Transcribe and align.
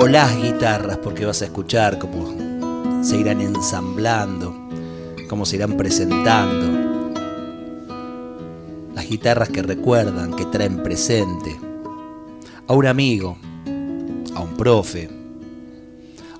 o 0.00 0.06
las 0.06 0.36
guitarras, 0.36 0.98
porque 0.98 1.24
vas 1.24 1.42
a 1.42 1.46
escuchar 1.46 1.98
cómo 1.98 3.02
se 3.02 3.16
irán 3.16 3.40
ensamblando, 3.40 4.54
cómo 5.28 5.44
se 5.44 5.56
irán 5.56 5.76
presentando. 5.76 7.10
Las 8.94 9.08
guitarras 9.08 9.48
que 9.48 9.62
recuerdan, 9.62 10.34
que 10.34 10.44
traen 10.46 10.82
presente 10.82 11.58
a 12.66 12.74
un 12.74 12.86
amigo, 12.86 13.38
a 14.34 14.40
un 14.40 14.56
profe, 14.56 15.10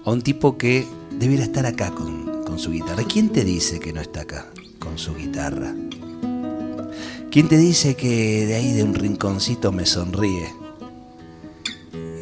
a 0.04 0.10
un 0.10 0.22
tipo 0.22 0.56
que 0.56 0.86
debiera 1.18 1.42
estar 1.42 1.66
acá 1.66 1.90
con, 1.90 2.44
con 2.44 2.58
su 2.60 2.70
guitarra. 2.70 3.02
¿Quién 3.08 3.30
te 3.30 3.44
dice 3.44 3.80
que 3.80 3.92
no 3.92 4.00
está 4.00 4.20
acá 4.20 4.46
con 4.78 4.98
su 4.98 5.14
guitarra? 5.16 5.74
¿Quién 7.30 7.48
te 7.48 7.56
dice 7.56 7.96
que 7.96 8.46
de 8.46 8.54
ahí 8.54 8.72
de 8.72 8.84
un 8.84 8.94
rinconcito 8.94 9.72
me 9.72 9.84
sonríe? 9.84 10.48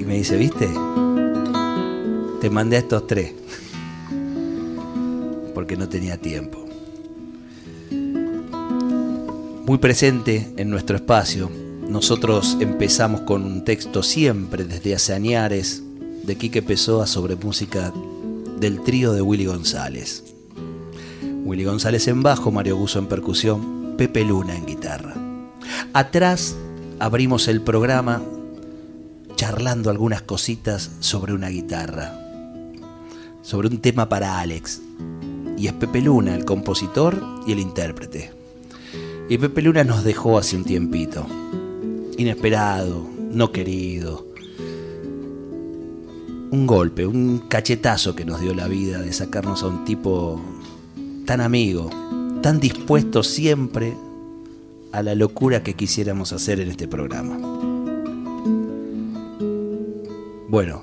Y 0.00 0.04
me 0.04 0.14
dice, 0.14 0.36
¿viste? 0.36 0.68
Te 2.40 2.50
mandé 2.50 2.76
a 2.76 2.80
estos 2.80 3.06
tres. 3.06 3.32
Porque 5.54 5.76
no 5.76 5.88
tenía 5.88 6.18
tiempo. 6.18 6.66
Muy 9.66 9.78
presente 9.78 10.52
en 10.56 10.68
nuestro 10.68 10.96
espacio. 10.96 11.50
Nosotros 11.88 12.58
empezamos 12.60 13.22
con 13.22 13.42
un 13.44 13.64
texto 13.64 14.02
siempre 14.02 14.64
desde 14.64 14.94
hace 14.94 15.14
añares 15.14 15.82
de 16.24 16.36
Quique 16.36 16.60
Pessoa 16.60 17.06
sobre 17.06 17.36
música 17.36 17.92
del 18.60 18.82
trío 18.82 19.12
de 19.12 19.22
Willy 19.22 19.46
González. 19.46 20.22
Willy 21.44 21.64
González 21.64 22.06
en 22.06 22.22
bajo, 22.22 22.50
Mario 22.50 22.76
Guso 22.76 22.98
en 22.98 23.06
percusión, 23.06 23.94
Pepe 23.96 24.24
Luna 24.24 24.56
en 24.56 24.66
guitarra. 24.66 25.14
Atrás 25.94 26.54
abrimos 26.98 27.48
el 27.48 27.62
programa 27.62 28.20
charlando 29.36 29.90
algunas 29.90 30.22
cositas 30.22 30.90
sobre 31.00 31.32
una 31.32 31.48
guitarra 31.48 32.25
sobre 33.46 33.68
un 33.68 33.78
tema 33.78 34.08
para 34.08 34.40
Alex. 34.40 34.82
Y 35.56 35.68
es 35.68 35.72
Pepe 35.74 36.00
Luna, 36.00 36.34
el 36.34 36.44
compositor 36.44 37.22
y 37.46 37.52
el 37.52 37.60
intérprete. 37.60 38.32
Y 39.28 39.38
Pepe 39.38 39.62
Luna 39.62 39.84
nos 39.84 40.02
dejó 40.02 40.36
hace 40.36 40.56
un 40.56 40.64
tiempito. 40.64 41.24
Inesperado, 42.18 43.06
no 43.30 43.52
querido. 43.52 44.26
Un 46.50 46.66
golpe, 46.66 47.06
un 47.06 47.44
cachetazo 47.48 48.16
que 48.16 48.24
nos 48.24 48.40
dio 48.40 48.52
la 48.52 48.66
vida 48.66 49.00
de 49.00 49.12
sacarnos 49.12 49.62
a 49.62 49.68
un 49.68 49.84
tipo 49.84 50.40
tan 51.24 51.40
amigo, 51.40 51.88
tan 52.42 52.58
dispuesto 52.58 53.22
siempre 53.22 53.96
a 54.90 55.04
la 55.04 55.14
locura 55.14 55.62
que 55.62 55.74
quisiéramos 55.74 56.32
hacer 56.32 56.58
en 56.58 56.70
este 56.70 56.88
programa. 56.88 57.38
Bueno, 60.48 60.82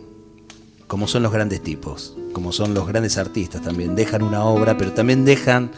como 0.87 1.07
son 1.07 1.23
los 1.23 1.31
grandes 1.33 1.61
tipos, 1.61 2.15
como 2.33 2.51
son 2.51 2.73
los 2.73 2.87
grandes 2.87 3.17
artistas 3.17 3.61
también. 3.61 3.95
Dejan 3.95 4.23
una 4.23 4.43
obra, 4.43 4.77
pero 4.77 4.91
también 4.91 5.23
dejan 5.23 5.71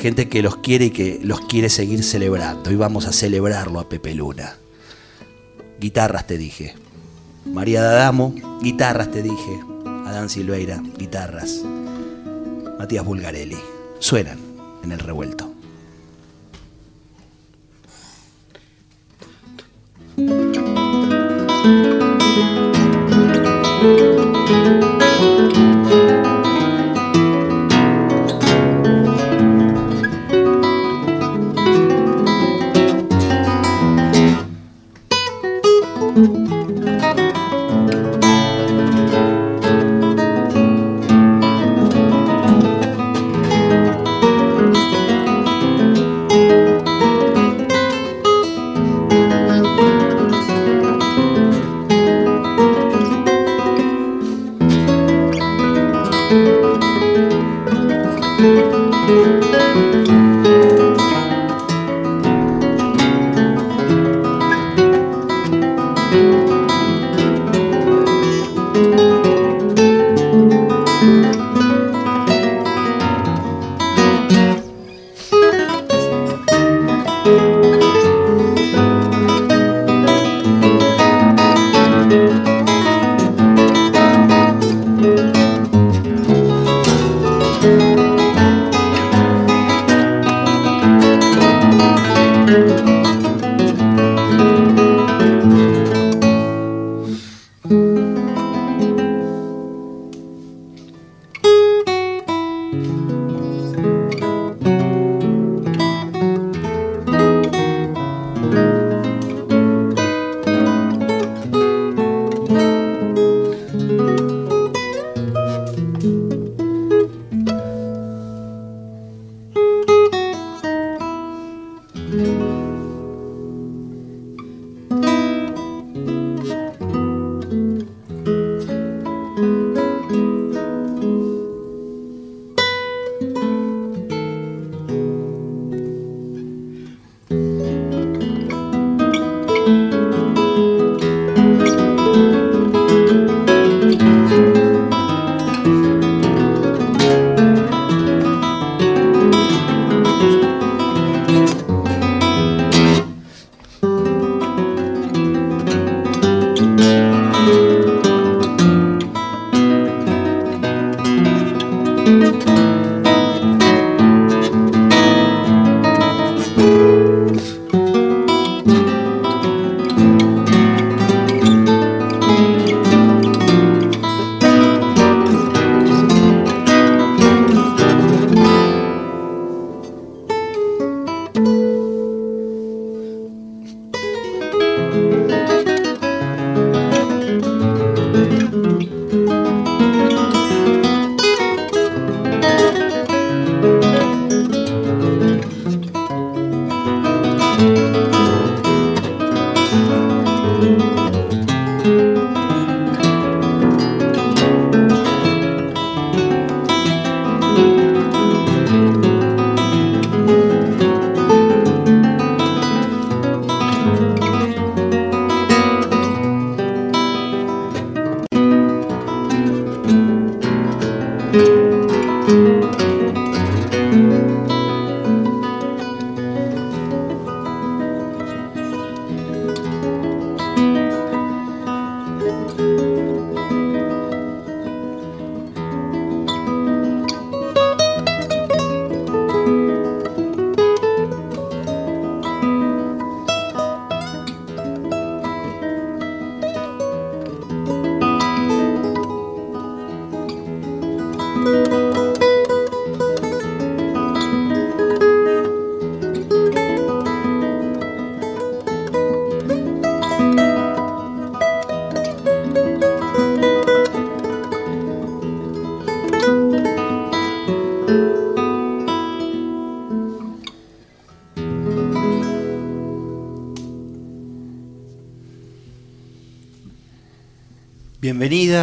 gente 0.00 0.28
que 0.28 0.42
los 0.42 0.56
quiere 0.56 0.86
y 0.86 0.90
que 0.90 1.20
los 1.22 1.40
quiere 1.42 1.68
seguir 1.68 2.02
celebrando. 2.02 2.70
Y 2.70 2.76
vamos 2.76 3.06
a 3.06 3.12
celebrarlo 3.12 3.78
a 3.80 3.88
Pepe 3.88 4.14
Luna. 4.14 4.56
Guitarras 5.78 6.26
te 6.26 6.38
dije. 6.38 6.74
María 7.44 7.82
D'Adamo, 7.82 8.34
guitarras 8.60 9.10
te 9.10 9.22
dije. 9.22 9.60
Adán 10.06 10.28
Silveira, 10.28 10.82
guitarras. 10.98 11.62
Matías 12.78 13.04
Bulgarelli, 13.04 13.58
suenan 14.00 14.38
en 14.82 14.92
el 14.92 14.98
revuelto. 14.98 15.52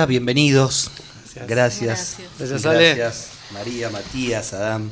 Bienvenidos. 0.05 0.91
Gracias. 1.47 1.47
Gracias. 1.47 2.17
Gracias, 2.39 2.63
Gracias, 2.63 3.27
María, 3.51 3.89
Matías, 3.89 4.53
Adán, 4.53 4.91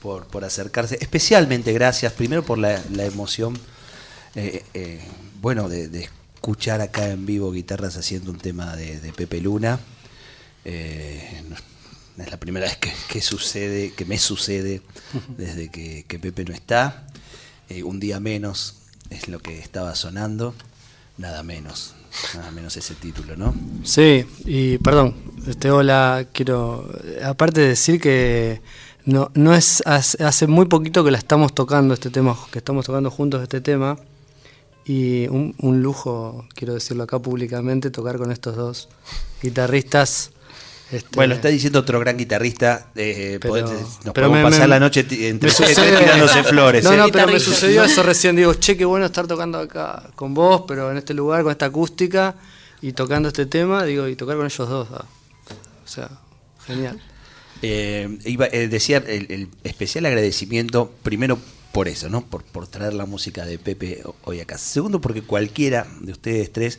por, 0.00 0.26
por 0.26 0.44
acercarse. 0.44 0.98
Especialmente 1.00 1.72
gracias, 1.72 2.12
primero 2.12 2.44
por 2.44 2.58
la, 2.58 2.82
la 2.92 3.04
emoción, 3.04 3.58
eh, 4.34 4.64
eh, 4.74 5.00
bueno, 5.40 5.68
de, 5.68 5.88
de 5.88 6.08
escuchar 6.34 6.80
acá 6.80 7.08
en 7.08 7.26
vivo 7.26 7.52
guitarras 7.52 7.96
haciendo 7.96 8.30
un 8.30 8.38
tema 8.38 8.76
de, 8.76 9.00
de 9.00 9.12
Pepe 9.12 9.40
Luna. 9.40 9.80
Eh, 10.64 11.42
es 12.18 12.30
la 12.30 12.36
primera 12.38 12.66
vez 12.66 12.76
que, 12.76 12.92
que 13.08 13.20
sucede, 13.20 13.92
que 13.92 14.04
me 14.04 14.18
sucede 14.18 14.82
desde 15.36 15.68
que, 15.70 16.04
que 16.06 16.18
Pepe 16.18 16.44
no 16.44 16.54
está. 16.54 17.06
Eh, 17.68 17.82
un 17.82 17.98
día 17.98 18.20
menos 18.20 18.76
es 19.10 19.28
lo 19.28 19.40
que 19.40 19.58
estaba 19.58 19.94
sonando. 19.94 20.54
Nada 21.16 21.42
menos, 21.42 21.94
nada 22.34 22.50
menos 22.50 22.76
ese 22.76 22.94
título, 22.94 23.36
¿no? 23.36 23.54
Sí, 23.82 24.24
y 24.44 24.78
perdón, 24.78 25.14
este 25.46 25.70
hola, 25.70 26.26
quiero 26.32 26.88
aparte 27.24 27.60
de 27.60 27.68
decir 27.68 28.00
que 28.00 28.60
no, 29.04 29.30
no 29.34 29.54
es 29.54 29.82
hace 29.86 30.46
muy 30.46 30.66
poquito 30.66 31.04
que 31.04 31.10
la 31.10 31.18
estamos 31.18 31.54
tocando 31.54 31.94
este 31.94 32.10
tema, 32.10 32.36
que 32.50 32.58
estamos 32.58 32.86
tocando 32.86 33.10
juntos 33.10 33.42
este 33.42 33.60
tema 33.60 33.98
y 34.84 35.28
un, 35.28 35.54
un 35.58 35.82
lujo, 35.82 36.46
quiero 36.54 36.74
decirlo 36.74 37.04
acá 37.04 37.18
públicamente, 37.18 37.90
tocar 37.90 38.18
con 38.18 38.30
estos 38.30 38.56
dos 38.56 38.88
guitarristas. 39.42 40.30
Este, 40.90 41.08
Bueno, 41.14 41.34
está 41.34 41.48
diciendo 41.48 41.80
otro 41.80 41.98
gran 42.00 42.16
guitarrista. 42.16 42.88
eh, 42.94 43.38
Pero- 43.40 43.54
podés- 43.54 43.70
nos 43.72 44.14
pero 44.14 44.28
podemos 44.28 44.38
me- 44.38 44.42
pasar 44.44 44.60
me- 44.60 44.68
la 44.68 44.80
noche 44.80 45.06
entre 45.28 45.50
sucede- 45.50 45.96
tirándose 45.98 46.42
flores. 46.44 46.84
No, 46.84 46.92
¿eh? 46.92 46.96
no, 46.96 47.08
pero 47.08 47.26
me 47.26 47.40
sucedió 47.40 47.84
eso 47.84 48.02
recién. 48.02 48.36
Digo, 48.36 48.54
che, 48.54 48.76
qué 48.76 48.84
bueno 48.84 49.06
estar 49.06 49.26
tocando 49.26 49.58
acá 49.58 50.10
con 50.14 50.34
vos, 50.34 50.64
pero 50.68 50.90
en 50.90 50.96
este 50.98 51.14
lugar, 51.14 51.42
con 51.42 51.52
esta 51.52 51.66
acústica 51.66 52.34
y 52.82 52.92
tocando 52.92 53.28
este 53.28 53.46
tema, 53.46 53.84
digo, 53.84 54.06
y 54.08 54.16
tocar 54.16 54.36
con 54.36 54.46
ellos 54.46 54.68
dos. 54.68 54.88
ah. 54.92 55.04
O 55.84 55.88
sea, 55.88 56.10
genial. 56.66 57.00
Eh, 57.62 58.18
iba- 58.26 58.46
eh, 58.46 58.68
decía 58.68 58.98
el, 59.06 59.26
el 59.30 59.48
especial 59.64 60.04
agradecimiento, 60.06 60.92
primero 61.02 61.38
por 61.72 61.88
eso, 61.88 62.08
¿no? 62.08 62.20
Por, 62.24 62.42
por 62.44 62.66
traer 62.68 62.92
la 62.94 63.06
música 63.06 63.44
de 63.46 63.58
Pepe 63.58 64.00
ho- 64.04 64.14
hoy 64.24 64.40
acá. 64.40 64.58
Segundo, 64.58 65.00
porque 65.00 65.22
cualquiera 65.22 65.86
de 66.00 66.12
ustedes 66.12 66.52
tres, 66.52 66.78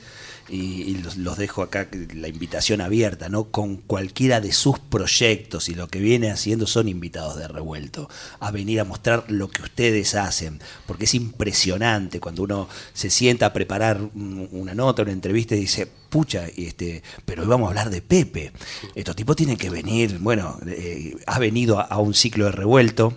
y, 0.49 0.83
y 0.83 1.03
los, 1.15 1.37
dejo 1.37 1.61
acá 1.63 1.87
la 2.13 2.27
invitación 2.27 2.81
abierta, 2.81 3.29
¿no? 3.29 3.45
Con 3.45 3.77
cualquiera 3.77 4.41
de 4.41 4.51
sus 4.51 4.77
proyectos 4.79 5.69
y 5.69 5.75
lo 5.75 5.87
que 5.87 5.99
viene 5.99 6.31
haciendo 6.31 6.67
son 6.67 6.87
invitados 6.87 7.37
de 7.37 7.47
revuelto 7.47 8.09
a 8.39 8.51
venir 8.51 8.79
a 8.79 8.83
mostrar 8.83 9.25
lo 9.27 9.49
que 9.49 9.63
ustedes 9.63 10.15
hacen, 10.15 10.59
porque 10.85 11.05
es 11.05 11.13
impresionante 11.15 12.19
cuando 12.19 12.43
uno 12.43 12.67
se 12.93 13.09
sienta 13.09 13.47
a 13.47 13.53
preparar 13.53 13.99
un- 14.01 14.47
una 14.51 14.73
nota, 14.73 15.01
una 15.01 15.11
entrevista 15.11 15.55
y 15.55 15.61
dice, 15.61 15.87
pucha, 16.09 16.45
este, 16.55 17.01
pero 17.25 17.41
hoy 17.41 17.47
vamos 17.47 17.65
a 17.65 17.69
hablar 17.69 17.89
de 17.89 18.01
Pepe. 18.01 18.51
Estos 18.93 19.15
tipos 19.15 19.35
tienen 19.35 19.57
que 19.57 19.69
venir, 19.69 20.19
bueno, 20.19 20.59
eh, 20.67 21.15
ha 21.25 21.39
venido 21.39 21.79
a 21.79 21.97
un 21.99 22.13
ciclo 22.13 22.45
de 22.45 22.51
revuelto 22.51 23.13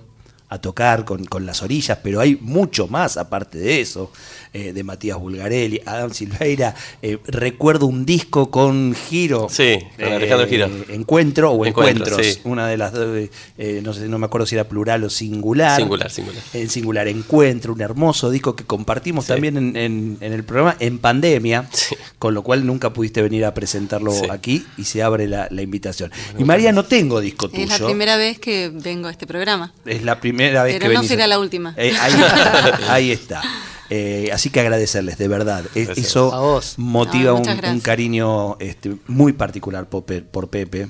a 0.50 0.58
tocar 0.60 1.04
con, 1.04 1.24
con 1.26 1.44
las 1.44 1.62
orillas, 1.62 1.98
pero 2.02 2.20
hay 2.20 2.38
mucho 2.40 2.88
más 2.88 3.16
aparte 3.18 3.58
de 3.58 3.80
eso, 3.82 4.10
eh, 4.54 4.72
de 4.72 4.82
Matías 4.82 5.18
Bulgarelli, 5.18 5.80
Adam 5.84 6.10
Silveira. 6.12 6.74
eh, 7.02 7.18
recuerdo 7.26 7.84
un 7.86 8.06
disco 8.06 8.50
con 8.50 8.94
Giro. 8.94 9.48
Sí, 9.50 9.78
con 9.98 10.12
Alejandro 10.12 10.46
Giro. 10.48 10.70
Encuentro 10.88 11.50
o 11.52 11.66
Encuentro, 11.66 12.06
Encuentros, 12.06 12.26
sí. 12.34 12.40
una 12.44 12.66
de 12.66 12.76
las 12.78 12.92
dos, 12.94 13.28
eh, 13.58 13.80
no 13.84 13.92
sé, 13.92 14.08
no 14.08 14.18
me 14.18 14.24
acuerdo 14.26 14.46
si 14.46 14.54
era 14.54 14.64
plural 14.64 15.04
o 15.04 15.10
singular. 15.10 15.76
Singular, 15.78 16.10
singular. 16.10 16.42
En 16.54 16.70
singular, 16.70 17.08
Encuentro, 17.08 17.74
un 17.74 17.80
hermoso 17.82 18.30
disco 18.30 18.56
que 18.56 18.64
compartimos 18.64 19.26
Sí. 19.26 19.32
también 19.32 19.56
en, 19.58 19.76
en- 19.76 20.16
en 20.22 20.32
el 20.32 20.44
programa 20.44 20.76
en 20.80 20.98
pandemia, 20.98 21.68
Sí. 21.72 21.94
con 22.18 22.32
lo 22.32 22.42
cual 22.42 22.64
nunca 22.66 22.92
pudiste 22.94 23.20
venir 23.20 23.44
a 23.44 23.52
presentarlo 23.52 24.12
Sí. 24.12 24.24
aquí 24.30 24.64
y 24.78 24.84
se 24.84 25.02
abre 25.02 25.28
la, 25.28 25.46
la 25.50 25.60
invitación. 25.60 26.10
y 26.38 26.44
María, 26.44 26.72
no 26.72 26.84
tengo 26.86 27.20
disco 27.20 27.50
tuyo. 27.50 27.64
Es 27.64 27.80
la 27.80 27.86
primera 27.86 28.16
vez 28.16 28.38
que 28.38 28.70
vengo 28.72 29.08
a 29.08 29.10
este 29.10 29.26
programa. 29.26 29.74
Es 29.84 30.02
la 30.04 30.18
primera 30.20 30.37
vez 30.44 30.52
Pero 30.74 30.78
que 30.78 30.94
no 30.94 31.00
venís. 31.00 31.08
será 31.08 31.26
la 31.26 31.38
última. 31.38 31.74
Eh, 31.76 31.92
ahí 32.00 32.12
está. 32.12 32.78
ahí 32.94 33.10
está. 33.10 33.42
Eh, 33.90 34.30
así 34.32 34.50
que 34.50 34.60
agradecerles, 34.60 35.16
de 35.18 35.28
verdad. 35.28 35.64
Gracias. 35.74 35.98
Eso 35.98 36.32
A 36.34 36.40
vos. 36.40 36.74
motiva 36.76 37.32
un, 37.32 37.80
cariño 37.80 38.58
este, 38.60 38.96
muy 39.06 39.32
particular 39.32 39.88
por, 39.88 40.04
Pe- 40.04 40.22
por 40.22 40.48
Pepe 40.50 40.88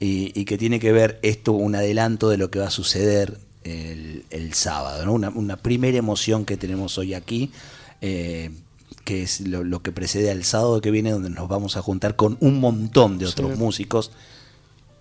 y, 0.00 0.32
y 0.38 0.44
que 0.44 0.58
tiene 0.58 0.80
que 0.80 0.92
ver 0.92 1.18
esto, 1.22 1.52
un 1.52 1.74
adelanto 1.76 2.28
de 2.28 2.36
lo 2.36 2.50
que 2.50 2.58
va 2.58 2.66
a 2.66 2.70
suceder 2.70 3.38
el, 3.62 4.24
el 4.30 4.52
sábado. 4.54 5.04
¿no? 5.06 5.12
Una, 5.12 5.28
una 5.30 5.56
primera 5.56 5.96
emoción 5.96 6.44
que 6.44 6.56
tenemos 6.56 6.98
hoy 6.98 7.14
aquí. 7.14 7.50
eh, 8.00 8.50
que 9.04 9.22
es 9.22 9.40
lo, 9.42 9.64
lo 9.64 9.82
que 9.82 9.92
precede 9.92 10.30
al 10.30 10.44
sábado 10.44 10.80
que 10.80 10.90
viene, 10.90 11.10
donde 11.10 11.28
nos 11.28 11.46
vamos 11.46 11.76
a 11.76 11.82
juntar 11.82 12.16
con 12.16 12.38
un 12.40 12.58
montón 12.58 13.18
de 13.18 13.26
otros 13.26 13.52
Sí. 13.52 13.58
músicos 13.58 14.10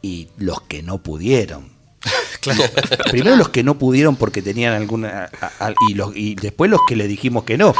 y 0.02 0.28
los 0.38 0.60
que 0.62 0.84
no 0.84 1.02
pudieron. 1.02 1.70
Primero 3.12 3.36
los 3.36 3.50
que 3.50 3.64
no 3.64 3.78
pudieron 3.78 4.16
porque 4.16 4.42
tenían 4.42 4.74
alguna 4.74 5.30
a- 5.42 5.68
a- 5.68 5.74
y, 5.90 5.94
los, 5.94 6.16
y 6.16 6.36
después 6.36 6.70
los 6.70 6.82
que 6.88 6.96
le 6.96 7.08
dijimos 7.08 7.44
que 7.44 7.58
no, 7.58 7.74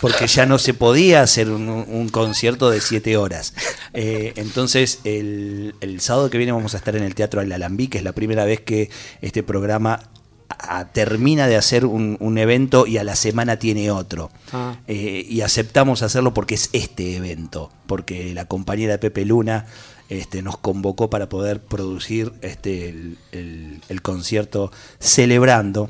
porque 0.00 0.26
ya 0.26 0.46
no 0.46 0.58
se 0.58 0.74
podía 0.74 1.22
hacer 1.22 1.50
un, 1.50 1.68
un 1.68 2.08
concierto 2.08 2.70
de 2.70 2.80
siete 2.80 3.16
horas. 3.16 3.54
Eh, 3.92 4.32
entonces 4.36 5.00
el, 5.04 5.74
el 5.80 6.00
sábado 6.00 6.30
que 6.30 6.38
viene 6.38 6.52
vamos 6.52 6.74
a 6.74 6.78
estar 6.78 6.96
en 6.96 7.02
el 7.02 7.14
Teatro 7.14 7.40
Al 7.40 7.52
Alambí, 7.52 7.88
que 7.88 7.98
es 7.98 8.04
la 8.04 8.12
primera 8.12 8.44
vez 8.44 8.60
que 8.60 8.90
este 9.20 9.42
programa 9.42 10.00
a- 10.48 10.86
termina 10.86 11.46
de 11.46 11.56
hacer 11.56 11.84
un, 11.84 12.16
un 12.20 12.38
evento 12.38 12.86
y 12.86 12.98
a 12.98 13.04
la 13.04 13.16
semana 13.16 13.58
tiene 13.58 13.90
otro. 13.90 14.30
Ah. 14.52 14.76
Eh, 14.88 15.26
y 15.28 15.42
aceptamos 15.42 16.02
hacerlo 16.02 16.32
porque 16.34 16.54
es 16.54 16.70
este 16.72 17.16
evento, 17.16 17.70
porque 17.86 18.32
la 18.34 18.46
compañera 18.46 18.92
de 18.92 18.98
Pepe 18.98 19.24
Luna 19.24 19.66
este, 20.10 20.42
nos 20.42 20.58
convocó 20.58 21.08
para 21.08 21.28
poder 21.30 21.62
producir 21.62 22.32
este, 22.42 22.88
el, 22.90 23.16
el- 23.32 23.80
el 23.88 24.02
concierto 24.02 24.70
celebrando. 24.98 25.88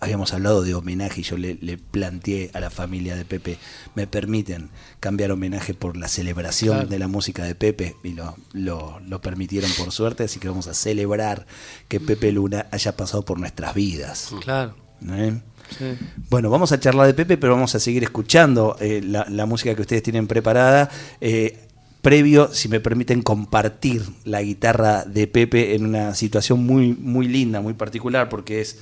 Habíamos 0.00 0.32
hablado 0.32 0.62
de 0.62 0.74
homenaje 0.76 1.22
y 1.22 1.24
yo 1.24 1.36
le, 1.36 1.58
le 1.60 1.76
planteé 1.76 2.52
a 2.54 2.60
la 2.60 2.70
familia 2.70 3.16
de 3.16 3.24
Pepe, 3.24 3.58
me 3.96 4.06
permiten 4.06 4.70
cambiar 5.00 5.32
homenaje 5.32 5.74
por 5.74 5.96
la 5.96 6.06
celebración 6.06 6.74
Claro. 6.76 6.88
de 6.88 6.98
la 7.00 7.08
música 7.08 7.42
de 7.44 7.56
Pepe 7.56 7.96
y 8.04 8.10
lo, 8.12 8.36
lo- 8.52 9.00
lo 9.00 9.20
permitieron 9.20 9.70
por 9.76 9.90
suerte, 9.90 10.22
así 10.24 10.38
que 10.38 10.48
vamos 10.48 10.68
a 10.68 10.74
celebrar 10.74 11.46
que 11.88 11.98
Pepe 11.98 12.30
Luna 12.30 12.66
haya 12.70 12.96
pasado 12.96 13.24
por 13.24 13.40
nuestras 13.40 13.74
vidas. 13.74 14.30
Claro. 14.44 14.76
¿eh? 15.10 15.40
Sí. 15.76 15.84
Bueno, 16.30 16.48
vamos 16.48 16.70
a 16.70 16.78
charlar 16.78 17.08
de 17.08 17.14
Pepe, 17.14 17.36
pero 17.36 17.54
vamos 17.54 17.74
a 17.74 17.80
seguir 17.80 18.04
escuchando 18.04 18.76
eh, 18.80 19.00
la, 19.04 19.26
la 19.28 19.46
música 19.46 19.74
que 19.74 19.80
ustedes 19.82 20.04
tienen 20.04 20.28
preparada. 20.28 20.88
Eh, 21.20 21.58
previo, 22.02 22.52
si 22.52 22.68
me 22.68 22.80
permiten 22.80 23.22
compartir 23.22 24.02
la 24.24 24.42
guitarra 24.42 25.04
de 25.04 25.26
Pepe 25.26 25.74
en 25.74 25.84
una 25.86 26.14
situación 26.14 26.64
muy, 26.64 26.94
muy 26.94 27.28
linda, 27.28 27.60
muy 27.60 27.74
particular, 27.74 28.28
porque 28.28 28.60
es 28.60 28.78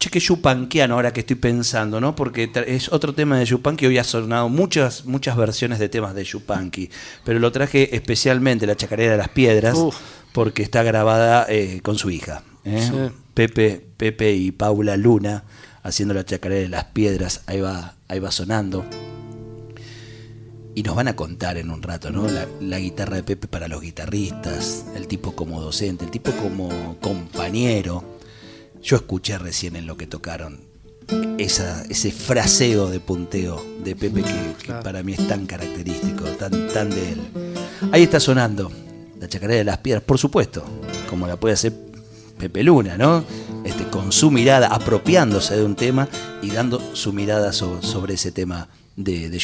cheque 0.00 0.18
yupanquiano 0.18 0.94
ahora 0.94 1.12
que 1.12 1.20
estoy 1.20 1.36
pensando, 1.36 2.00
¿no? 2.00 2.16
Porque 2.16 2.50
es 2.66 2.90
otro 2.90 3.12
tema 3.14 3.38
de 3.38 3.44
Yupanqui, 3.44 3.86
hoy 3.86 3.98
ha 3.98 4.04
sonado 4.04 4.48
muchas, 4.48 5.04
muchas 5.04 5.36
versiones 5.36 5.78
de 5.78 5.90
temas 5.90 6.14
de 6.14 6.24
Yupanqui, 6.24 6.90
pero 7.24 7.38
lo 7.38 7.52
traje 7.52 7.94
especialmente 7.94 8.66
la 8.66 8.76
chacarera 8.76 9.12
de 9.12 9.18
las 9.18 9.28
piedras, 9.28 9.76
Uf. 9.76 9.96
porque 10.32 10.62
está 10.62 10.82
grabada 10.82 11.44
eh, 11.48 11.80
con 11.82 11.98
su 11.98 12.10
hija. 12.10 12.42
¿eh? 12.64 12.88
Sí. 12.90 13.14
Pepe, 13.34 13.84
Pepe 13.96 14.32
y 14.32 14.52
Paula 14.52 14.96
Luna 14.96 15.44
haciendo 15.82 16.14
la 16.14 16.24
chacarera 16.24 16.62
de 16.62 16.68
las 16.68 16.84
piedras, 16.86 17.42
ahí 17.46 17.60
va, 17.60 17.94
ahí 18.08 18.20
va 18.20 18.30
sonando. 18.30 18.86
Y 20.74 20.82
nos 20.82 20.94
van 20.94 21.08
a 21.08 21.16
contar 21.16 21.58
en 21.58 21.70
un 21.70 21.82
rato, 21.82 22.10
¿no? 22.10 22.26
La, 22.28 22.46
la 22.60 22.78
guitarra 22.78 23.16
de 23.16 23.22
Pepe 23.24 23.48
para 23.48 23.66
los 23.68 23.80
guitarristas, 23.82 24.84
el 24.94 25.08
tipo 25.08 25.32
como 25.32 25.60
docente, 25.60 26.04
el 26.04 26.10
tipo 26.10 26.30
como 26.32 26.96
compañero. 27.00 28.04
Yo 28.82 28.96
escuché 28.96 29.36
recién 29.38 29.76
en 29.76 29.86
lo 29.86 29.96
que 29.96 30.06
tocaron 30.06 30.60
esa, 31.38 31.82
ese 31.90 32.12
fraseo 32.12 32.88
de 32.88 33.00
punteo 33.00 33.62
de 33.84 33.96
Pepe 33.96 34.22
que, 34.22 34.72
para 34.82 35.02
mí 35.02 35.12
es 35.14 35.26
tan 35.26 35.44
característico, 35.46 36.24
tan, 36.38 36.68
tan 36.68 36.88
de 36.90 37.12
él. 37.12 37.20
Ahí 37.92 38.04
está 38.04 38.20
sonando 38.20 38.70
la 39.18 39.28
chacarera 39.28 39.58
de 39.58 39.64
las 39.64 39.78
piedras, 39.78 40.04
por 40.04 40.18
supuesto, 40.18 40.64
como 41.10 41.26
la 41.26 41.38
puede 41.38 41.54
hacer 41.54 41.74
Pepe 42.38 42.62
Luna, 42.62 42.96
¿no? 42.96 43.24
Este, 43.64 43.84
con 43.88 44.12
su 44.12 44.30
mirada, 44.30 44.68
apropiándose 44.68 45.56
de 45.56 45.64
un 45.64 45.74
tema 45.74 46.08
y 46.40 46.50
dando 46.50 46.80
su 46.94 47.12
mirada 47.12 47.52
so- 47.52 47.82
sobre 47.82 48.14
ese 48.14 48.32
tema 48.32 48.68
de, 49.04 49.30
de 49.30 49.38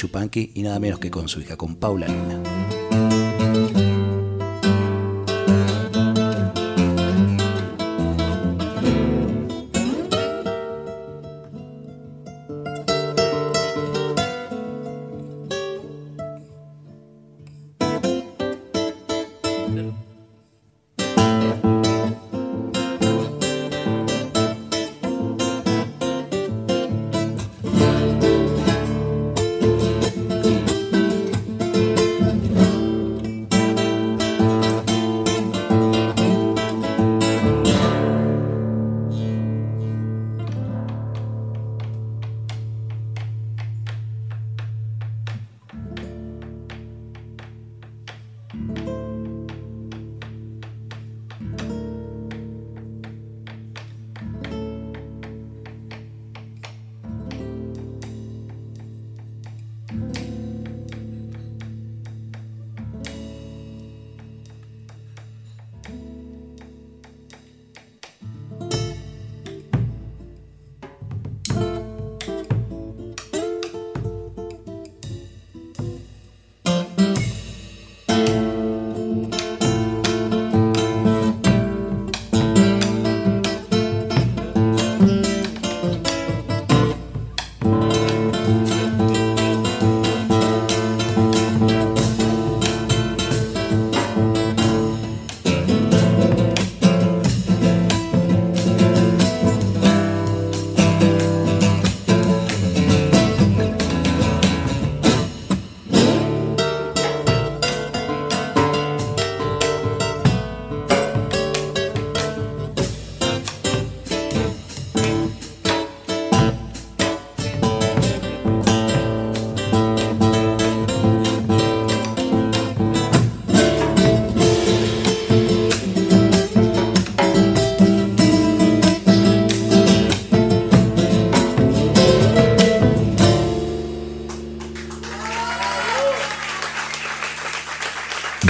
y 0.54 0.62
nada 0.62 0.78
menos 0.78 0.98
que 0.98 1.10
con 1.10 1.28
su 1.28 1.40
hija, 1.40 1.56
con 1.56 1.76
Paula 1.76 2.08
Luna. 2.08 2.65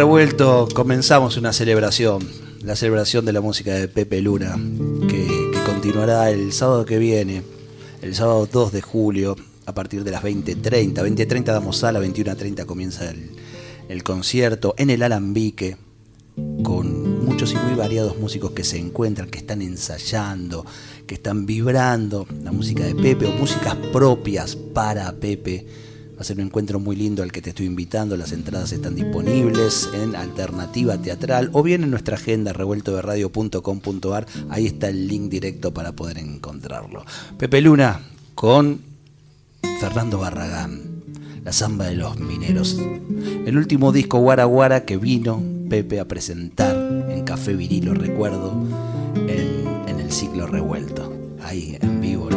Revuelto 0.00 0.66
comenzamos 0.72 1.36
una 1.36 1.52
celebración, 1.52 2.26
la 2.62 2.74
celebración 2.74 3.26
de 3.26 3.34
la 3.34 3.42
música 3.42 3.74
de 3.74 3.86
Pepe 3.86 4.22
Luna, 4.22 4.58
que, 5.06 5.50
continuará 5.66 6.30
el 6.30 6.54
sábado 6.54 6.86
que 6.86 6.96
viene, 6.96 7.42
el 8.00 8.14
sábado 8.14 8.48
2 8.50 8.72
de 8.72 8.80
julio, 8.80 9.36
a 9.66 9.74
partir 9.74 10.02
de 10.02 10.10
las 10.10 10.22
20.30. 10.22 10.94
20.30 10.94 11.44
damos 11.44 11.76
sala, 11.76 12.00
21.30 12.00 12.64
comienza 12.64 13.12
el 13.90 14.02
concierto 14.02 14.74
en 14.78 14.88
el 14.88 15.02
Alambique, 15.02 15.76
con 16.62 17.26
muchos 17.26 17.52
y 17.52 17.56
muy 17.56 17.74
variados 17.74 18.16
músicos 18.16 18.52
que 18.52 18.64
se 18.64 18.78
encuentran, 18.78 19.28
que 19.28 19.40
están 19.40 19.60
ensayando, 19.60 20.64
que 21.06 21.16
están 21.16 21.44
vibrando 21.44 22.26
la 22.42 22.52
música 22.52 22.84
de 22.84 22.94
Pepe 22.94 23.26
o 23.26 23.32
músicas 23.32 23.76
propias 23.92 24.56
para 24.56 25.12
Pepe. 25.12 25.89
Va 26.20 26.22
a 26.22 26.26
ser 26.26 26.36
un 26.36 26.44
encuentro 26.44 26.78
muy 26.78 26.96
lindo 26.96 27.22
al 27.22 27.32
que 27.32 27.40
te 27.40 27.48
estoy 27.48 27.64
invitando. 27.64 28.14
Las 28.14 28.32
entradas 28.32 28.72
están 28.72 28.94
disponibles 28.94 29.88
en 29.94 30.14
Alternativa 30.14 30.98
Teatral 30.98 31.48
o 31.54 31.62
bien 31.62 31.82
en 31.82 31.90
nuestra 31.90 32.16
agenda 32.16 32.52
revueltoderadio.com.ar. 32.52 34.26
Ahí 34.50 34.66
está 34.66 34.90
el 34.90 35.08
link 35.08 35.30
directo 35.30 35.72
para 35.72 35.92
poder 35.92 36.18
encontrarlo. 36.18 37.06
Pepe 37.38 37.62
Luna 37.62 38.02
con 38.34 38.82
Fernando 39.80 40.18
Barragán, 40.18 40.82
La 41.42 41.54
Zamba 41.54 41.86
de 41.86 41.96
los 41.96 42.20
Mineros. 42.20 42.76
El 43.46 43.56
último 43.56 43.90
disco 43.90 44.18
Guara 44.18 44.44
Guara 44.44 44.84
que 44.84 44.98
vino 44.98 45.42
Pepe 45.70 46.00
a 46.00 46.04
presentar 46.04 46.76
en 47.08 47.24
Café 47.24 47.54
Virilo, 47.54 47.94
recuerdo, 47.94 48.52
en, 49.14 49.88
en 49.88 49.98
el 49.98 50.12
ciclo 50.12 50.46
revuelto. 50.46 51.14
Ahí 51.42 51.78
en 51.80 52.02
vivo 52.02 52.28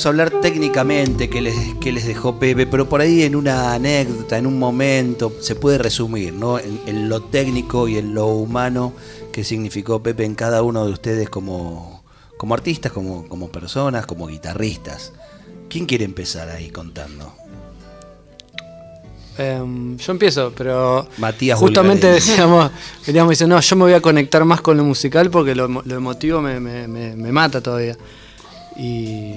Podríamos 0.00 0.22
hablar 0.30 0.40
técnicamente 0.40 1.28
qué 1.28 1.42
les, 1.42 1.54
qué 1.78 1.92
les 1.92 2.06
dejó 2.06 2.38
Pepe, 2.38 2.66
pero 2.66 2.88
por 2.88 3.02
ahí 3.02 3.22
en 3.22 3.36
una 3.36 3.74
anécdota, 3.74 4.38
en 4.38 4.46
un 4.46 4.58
momento, 4.58 5.30
se 5.42 5.54
puede 5.56 5.76
resumir, 5.76 6.32
¿no? 6.32 6.58
En, 6.58 6.80
en 6.86 7.10
lo 7.10 7.20
técnico 7.24 7.86
y 7.86 7.98
en 7.98 8.14
lo 8.14 8.28
humano 8.28 8.94
que 9.30 9.44
significó 9.44 10.02
Pepe 10.02 10.24
en 10.24 10.34
cada 10.34 10.62
uno 10.62 10.86
de 10.86 10.92
ustedes 10.92 11.28
como, 11.28 12.02
como 12.38 12.54
artistas, 12.54 12.92
como, 12.92 13.28
como 13.28 13.50
personas, 13.52 14.06
como 14.06 14.26
guitarristas. 14.26 15.12
¿Quién 15.68 15.84
quiere 15.84 16.06
empezar 16.06 16.48
ahí 16.48 16.70
contando? 16.70 17.34
Em, 19.36 19.98
yo 19.98 20.12
empiezo, 20.12 20.50
pero 20.56 21.06
Matías 21.18 21.58
justamente 21.58 22.06
decíamos, 22.14 22.70
queríamos 23.04 23.30
decir, 23.32 23.46
no, 23.48 23.60
yo 23.60 23.76
me 23.76 23.82
voy 23.84 23.92
a 23.92 24.00
conectar 24.00 24.46
más 24.46 24.62
con 24.62 24.78
lo 24.78 24.84
musical 24.84 25.28
porque 25.30 25.54
lo, 25.54 25.68
emo- 25.68 25.82
lo 25.84 25.94
emotivo 25.94 26.40
me, 26.40 26.58
me- 26.58 26.88
me- 26.88 27.14
me 27.16 27.32
mata 27.32 27.60
todavía. 27.60 27.98
Y, 28.78 29.34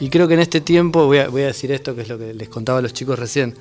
y 0.00 0.08
creo 0.10 0.28
que 0.28 0.34
en 0.34 0.40
este 0.40 0.60
tiempo, 0.60 1.06
voy 1.06 1.18
a, 1.18 1.28
voy 1.28 1.42
a 1.42 1.46
decir 1.46 1.72
esto, 1.72 1.94
que 1.94 2.02
es 2.02 2.08
lo 2.08 2.18
que 2.18 2.34
les 2.34 2.48
contaba 2.48 2.78
a 2.78 2.82
los 2.82 2.92
chicos 2.92 3.18
recién, 3.18 3.54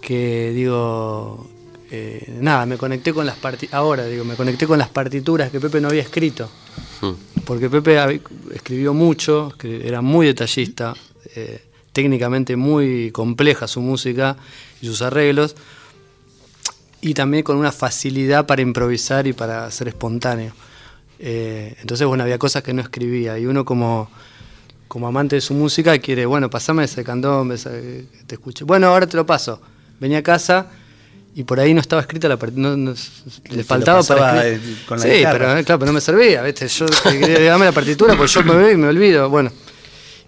que 0.00 0.52
digo, 0.54 1.48
eh, 1.90 2.38
nada, 2.40 2.66
me 2.66 2.76
conecté 2.76 3.12
con 3.12 3.26
las 3.26 3.36
partituras, 3.36 3.74
ahora 3.74 4.06
digo, 4.06 4.24
me 4.24 4.34
conecté 4.34 4.66
con 4.66 4.78
las 4.78 4.88
partituras 4.88 5.50
que 5.50 5.60
Pepe 5.60 5.80
no 5.80 5.88
había 5.88 6.02
escrito. 6.02 6.50
Porque 7.44 7.70
Pepe 7.70 8.20
escribió 8.52 8.92
mucho, 8.92 9.52
era 9.62 10.00
muy 10.00 10.26
detallista, 10.26 10.94
eh, 11.34 11.62
técnicamente 11.92 12.56
muy 12.56 13.10
compleja 13.12 13.68
su 13.68 13.80
música 13.80 14.36
y 14.80 14.86
sus 14.86 15.02
arreglos, 15.02 15.54
y 17.00 17.14
también 17.14 17.44
con 17.44 17.56
una 17.56 17.70
facilidad 17.70 18.46
para 18.46 18.62
improvisar 18.62 19.26
y 19.26 19.32
para 19.32 19.70
ser 19.70 19.88
espontáneo. 19.88 20.52
Eh, 21.18 21.76
entonces, 21.80 22.06
bueno, 22.06 22.24
había 22.24 22.38
cosas 22.38 22.62
que 22.62 22.72
no 22.72 22.82
escribía, 22.82 23.38
y 23.38 23.46
uno 23.46 23.64
como, 23.64 24.10
como 24.88 25.06
amante 25.08 25.36
de 25.36 25.40
su 25.40 25.54
música 25.54 25.98
quiere, 25.98 26.26
bueno, 26.26 26.48
pasame 26.50 26.84
ese 26.84 27.02
que 27.04 28.04
te 28.26 28.34
escuche. 28.36 28.64
Bueno, 28.64 28.88
ahora 28.88 29.06
te 29.06 29.16
lo 29.16 29.26
paso. 29.26 29.60
Venía 30.00 30.18
a 30.18 30.22
casa 30.22 30.66
y 31.34 31.44
por 31.44 31.58
ahí 31.60 31.74
no 31.74 31.80
estaba 31.80 32.00
escrita 32.02 32.28
la 32.28 32.36
partitura, 32.36 32.70
no, 32.70 32.76
no- 32.76 32.94
le 33.50 33.64
faltaba 33.64 34.02
para 34.02 34.46
escribir. 34.48 34.70
eh, 34.78 34.84
con 34.88 34.98
la 34.98 35.04
sí, 35.04 35.10
guitarra. 35.10 35.38
pero 35.38 35.58
eh, 35.58 35.64
claro, 35.64 35.78
pero 35.80 35.86
no 35.90 35.94
me 35.94 36.00
servía, 36.00 36.42
¿viste? 36.42 36.68
Yo 36.68 36.86
quería 37.04 37.50
dame 37.50 37.64
la 37.66 37.72
partitura, 37.72 38.16
pues 38.16 38.32
yo 38.32 38.42
me 38.42 38.54
veo 38.54 38.70
y 38.72 38.76
me 38.76 38.88
olvido. 38.88 39.28
Bueno, 39.28 39.50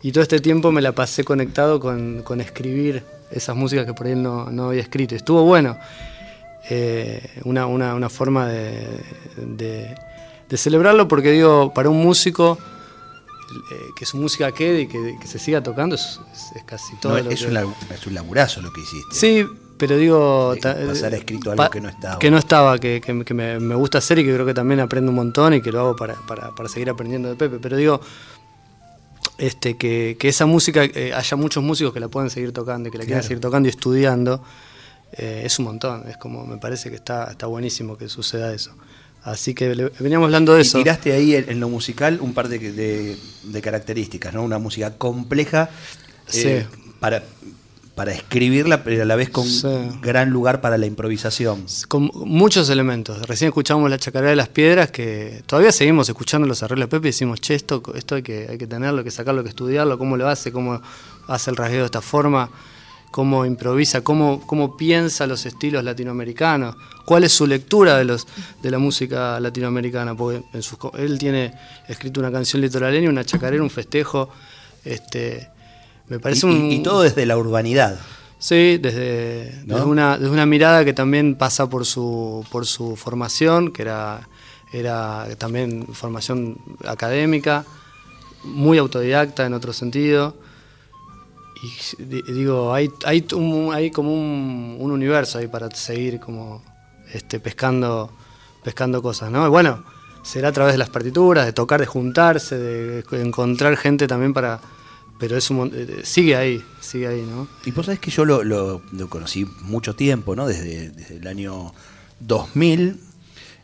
y 0.02 0.12
todo 0.12 0.22
este 0.22 0.40
tiempo 0.40 0.70
me 0.72 0.82
la 0.82 0.92
pasé 0.92 1.24
conectado 1.24 1.80
con, 1.80 2.22
con 2.22 2.40
escribir 2.40 3.02
esas 3.30 3.56
músicas 3.56 3.84
que 3.86 3.94
por 3.94 4.06
ahí 4.06 4.14
no, 4.16 4.50
no 4.50 4.68
había 4.68 4.82
escrito. 4.82 5.14
Estuvo 5.14 5.42
bueno. 5.44 5.78
Eh, 6.70 7.22
una, 7.44 7.66
una- 7.66 7.94
una 7.94 8.08
forma 8.10 8.46
de, 8.46 8.86
de- 9.36 9.94
de 10.48 10.56
celebrarlo 10.56 11.08
porque 11.08 11.30
digo, 11.32 11.72
para 11.74 11.88
un 11.90 12.02
músico 12.02 12.58
eh, 13.72 13.86
que 13.96 14.04
su 14.06 14.16
música 14.16 14.52
quede 14.52 14.82
y 14.82 14.86
que, 14.88 15.16
que 15.20 15.26
se 15.26 15.38
siga 15.38 15.62
tocando 15.62 15.94
es, 15.94 16.20
es- 16.32 16.56
es 16.56 16.64
casi 16.64 16.94
todo. 16.96 17.16
No, 17.16 17.24
lo 17.24 17.30
es, 17.30 17.40
que- 17.44 17.48
un, 17.48 17.74
es 17.94 18.06
un 18.06 18.14
laburazo 18.14 18.60
lo 18.62 18.72
que 18.72 18.80
hiciste. 18.80 19.14
Sí, 19.14 19.46
pero 19.78 19.96
digo... 19.96 20.54
Pasar 20.60 21.14
escrito 21.14 21.52
algo 21.52 21.70
que 21.70 21.80
no 21.80 21.88
estaba. 21.88 22.18
Que 22.18 22.30
no 22.30 22.38
estaba, 22.38 22.78
que, 22.78 23.00
que- 23.00 23.34
me, 23.34 23.60
me 23.60 23.74
gusta 23.74 23.98
hacer 23.98 24.18
y 24.18 24.24
que 24.24 24.34
creo 24.34 24.44
que 24.46 24.54
también 24.54 24.80
aprendo 24.80 25.10
un 25.10 25.16
montón 25.16 25.54
y 25.54 25.60
que 25.62 25.70
lo 25.72 25.80
hago 25.80 25.96
para, 25.96 26.14
para- 26.26 26.54
para 26.54 26.68
seguir 26.68 26.90
aprendiendo 26.90 27.28
de 27.28 27.36
Pepe. 27.36 27.58
Pero 27.60 27.76
digo, 27.76 28.00
este, 29.38 29.76
que, 29.76 30.16
que 30.18 30.28
esa 30.28 30.46
música, 30.46 30.84
eh, 30.84 31.12
haya 31.14 31.36
muchos 31.36 31.62
músicos 31.62 31.92
que 31.92 32.00
la 32.00 32.08
puedan 32.08 32.28
seguir 32.30 32.52
tocando 32.52 32.88
y 32.88 32.92
que 32.92 32.98
la 32.98 33.04
quieran 33.04 33.20
Claro. 33.20 33.28
seguir 33.28 33.40
tocando 33.40 33.68
y 33.68 33.70
estudiando, 33.70 34.42
eh, 35.12 35.42
es 35.44 35.58
un 35.60 35.66
montón. 35.66 36.08
Es 36.08 36.16
como, 36.16 36.44
me 36.44 36.56
parece 36.58 36.90
que 36.90 36.96
está, 36.96 37.24
está 37.30 37.46
buenísimo 37.46 37.96
que 37.96 38.08
suceda 38.08 38.52
eso. 38.52 38.72
Así 39.30 39.54
que 39.54 39.74
le- 39.74 39.90
veníamos 40.00 40.26
hablando 40.26 40.52
de 40.54 40.60
Y 40.60 40.62
eso. 40.62 40.78
tiraste 40.78 41.12
ahí 41.12 41.34
en, 41.34 41.50
en 41.50 41.60
lo 41.60 41.68
musical 41.68 42.18
un 42.20 42.32
par 42.34 42.48
de, 42.48 42.58
de- 42.58 43.16
de 43.44 43.62
características, 43.62 44.32
¿no? 44.34 44.42
Una 44.42 44.58
música 44.58 44.96
compleja 44.96 45.70
eh, 46.34 46.66
para, 47.00 47.22
para 47.94 48.12
escribirla, 48.12 48.84
pero 48.84 49.02
a 49.02 49.04
la 49.04 49.16
vez 49.16 49.28
con 49.30 49.46
Sí. 49.46 49.66
gran 50.02 50.30
lugar 50.30 50.60
para 50.60 50.78
la 50.78 50.86
improvisación. 50.86 51.64
con 51.88 52.10
muchos 52.14 52.68
elementos. 52.70 53.20
Recién 53.26 53.48
escuchamos 53.48 53.90
la 53.90 53.98
chacarera 53.98 54.30
de 54.30 54.36
las 54.36 54.48
piedras, 54.48 54.90
que 54.90 55.42
todavía 55.46 55.72
seguimos 55.72 56.08
escuchando 56.08 56.46
los 56.46 56.62
arreglos 56.62 56.88
de 56.88 56.96
Pepe 56.96 57.08
y 57.08 57.10
decimos, 57.10 57.40
che, 57.40 57.54
esto, 57.54 57.82
esto 57.94 58.14
hay, 58.14 58.22
que, 58.22 58.46
hay 58.50 58.58
que 58.58 58.66
tenerlo, 58.66 58.98
hay 58.98 59.04
que 59.04 59.10
sacarlo, 59.10 59.40
hay 59.40 59.44
que 59.44 59.50
estudiarlo, 59.50 59.98
cómo 59.98 60.16
lo 60.16 60.28
hace, 60.28 60.52
cómo 60.52 60.80
hace 61.26 61.50
el 61.50 61.56
rasgueo 61.56 61.80
de 61.80 61.86
esta 61.86 62.00
forma, 62.00 62.50
cómo 63.10 63.44
improvisa, 63.44 64.02
cómo, 64.02 64.40
cómo 64.46 64.76
piensa 64.76 65.26
los 65.26 65.46
estilos 65.46 65.82
latinoamericanos, 65.84 66.76
cuál 67.04 67.24
es 67.24 67.32
su 67.32 67.46
lectura 67.46 67.96
de, 67.96 68.04
los, 68.04 68.26
de 68.62 68.70
la 68.70 68.78
música 68.78 69.40
latinoamericana, 69.40 70.14
porque 70.14 70.44
en 70.52 70.62
sus 70.62 70.78
él 70.98 71.18
tiene 71.18 71.54
escrito 71.88 72.20
una 72.20 72.30
canción 72.30 72.60
litoraleña, 72.60 73.08
una 73.08 73.24
chacarera, 73.24 73.62
un 73.62 73.70
festejo, 73.70 74.28
este 74.84 75.48
Me 76.08 76.18
parece 76.18 76.46
y, 76.46 76.50
un... 76.50 76.70
y 76.70 76.82
todo 76.82 77.02
desde 77.02 77.26
la 77.26 77.36
urbanidad. 77.36 77.98
Sí, 78.38 78.78
desde, 78.78 79.62
¿No? 79.66 79.76
desde 79.76 79.88
una, 79.88 80.16
desde 80.16 80.30
una 80.30 80.46
mirada 80.46 80.84
que 80.84 80.92
también 80.92 81.34
pasa 81.34 81.68
por 81.68 81.84
su, 81.84 82.44
por 82.50 82.66
su 82.66 82.94
formación, 82.94 83.72
que 83.72 83.82
era, 83.82 84.28
era 84.72 85.26
también 85.38 85.88
formación 85.92 86.58
académica, 86.86 87.64
muy 88.44 88.78
autodidacta 88.78 89.44
en 89.44 89.54
otro 89.54 89.72
sentido. 89.72 90.36
Y 91.62 92.04
di- 92.04 92.22
digo, 92.22 92.72
hay, 92.72 92.90
hay, 93.04 93.26
un- 93.34 93.72
hay 93.74 93.90
como 93.90 94.12
un, 94.12 94.76
un 94.78 94.90
universo 94.90 95.38
ahí 95.38 95.48
para 95.48 95.68
seguir 95.74 96.20
como 96.20 96.62
este, 97.12 97.40
pescando, 97.40 98.12
pescando 98.62 99.02
cosas, 99.02 99.30
¿no? 99.30 99.44
Y 99.46 99.50
bueno, 99.50 99.82
será 100.22 100.48
a 100.48 100.52
través 100.52 100.74
de 100.74 100.78
las 100.78 100.90
partituras, 100.90 101.46
de 101.46 101.52
tocar, 101.52 101.80
de 101.80 101.86
juntarse, 101.86 102.56
de 102.58 103.04
encontrar 103.22 103.76
gente 103.76 104.06
también 104.06 104.32
para... 104.32 104.60
Pero 105.18 105.36
es 105.36 105.50
un, 105.50 105.56
mon- 105.56 105.72
eh, 105.74 106.02
sigue 106.04 106.36
ahí, 106.36 106.62
sigue 106.80 107.08
ahí, 107.08 107.22
¿no? 107.28 107.48
Y 107.64 107.72
vos 107.72 107.86
sabés 107.86 107.98
que 107.98 108.12
yo 108.12 108.24
lo, 108.24 108.44
lo- 108.44 108.82
lo 108.92 109.08
conocí 109.10 109.44
mucho 109.62 109.96
tiempo, 109.96 110.36
¿no? 110.36 110.46
Desde, 110.46 110.90
desde 110.90 111.16
el 111.16 111.26
año 111.26 111.72
2000. 112.20 113.00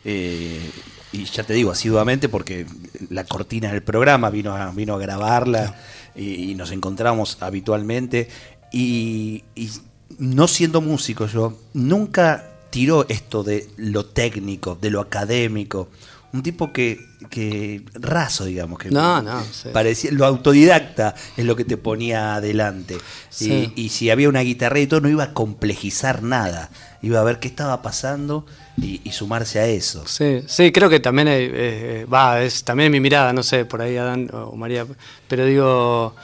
eh, 0.05 0.71
y 1.13 1.25
ya 1.27 1.45
te 1.45 1.53
digo, 1.55 1.71
asiduamente, 1.71 2.29
porque 2.29 2.67
la 3.09 3.23
cortina 3.23 3.71
del 3.71 3.85
programa 3.85 4.31
vino 4.31 4.57
a, 4.57 4.73
vino 4.73 4.95
a 4.95 4.99
grabarla 4.99 5.77
y, 6.15 6.51
y 6.51 6.55
nos 6.55 6.71
encontramos 6.71 7.39
habitualmente. 7.41 8.29
Y, 8.73 9.45
y 9.55 9.71
no 10.19 10.49
siendo 10.49 10.81
músico 10.81 11.27
yo, 11.27 11.59
nunca 11.75 12.51
tiró 12.71 13.07
esto 13.09 13.43
de 13.45 13.69
lo 13.77 14.07
técnico, 14.07 14.77
de 14.81 14.91
lo 14.91 15.01
académico. 15.01 15.89
Un 16.33 16.43
tipo 16.43 16.73
que, 16.73 16.99
que 17.31 17.85
raso, 17.95 18.45
digamos, 18.45 18.81
que 18.81 18.91
No, 18.91 19.23
no, 19.23 19.41
sí. 19.45 19.69
parecía, 19.73 20.11
lo 20.11 20.27
autodidacta 20.27 21.15
es 21.37 21.45
lo 21.45 21.55
que 21.55 21.65
te 21.65 21.77
ponía 21.77 22.35
adelante. 22.35 22.99
Sí. 23.31 23.73
Y, 23.77 23.83
y 23.85 23.89
si 23.91 24.11
había 24.11 24.29
una 24.29 24.41
guitarra 24.41 24.81
y 24.81 24.89
todo, 24.89 25.01
no 25.01 25.09
iba 25.09 25.23
a 25.23 25.33
complejizar 25.33 26.25
nada. 26.25 26.71
Iba 27.03 27.21
a 27.21 27.23
ver 27.25 27.39
qué 27.39 27.47
estaba 27.47 27.83
pasando 27.83 28.47
y, 28.77 29.11
sumarse 29.13 29.61
a 29.61 29.67
eso. 29.67 30.07
Sí, 30.07 30.43
sí, 30.47 30.73
creo 30.73 30.91
que 30.91 31.01
también 31.01 31.29
hay, 31.29 31.49
eh, 31.53 32.07
va, 32.13 32.43
es 32.43 32.65
también 32.65 32.91
mi 32.91 33.01
mirada, 33.01 33.33
no 33.33 33.43
sé, 33.43 33.65
por 33.65 33.81
ahí 33.81 33.97
Adán 33.97 34.29
o 34.33 34.57
María, 34.57 34.87
pero 35.29 35.47
digo, 35.47 36.15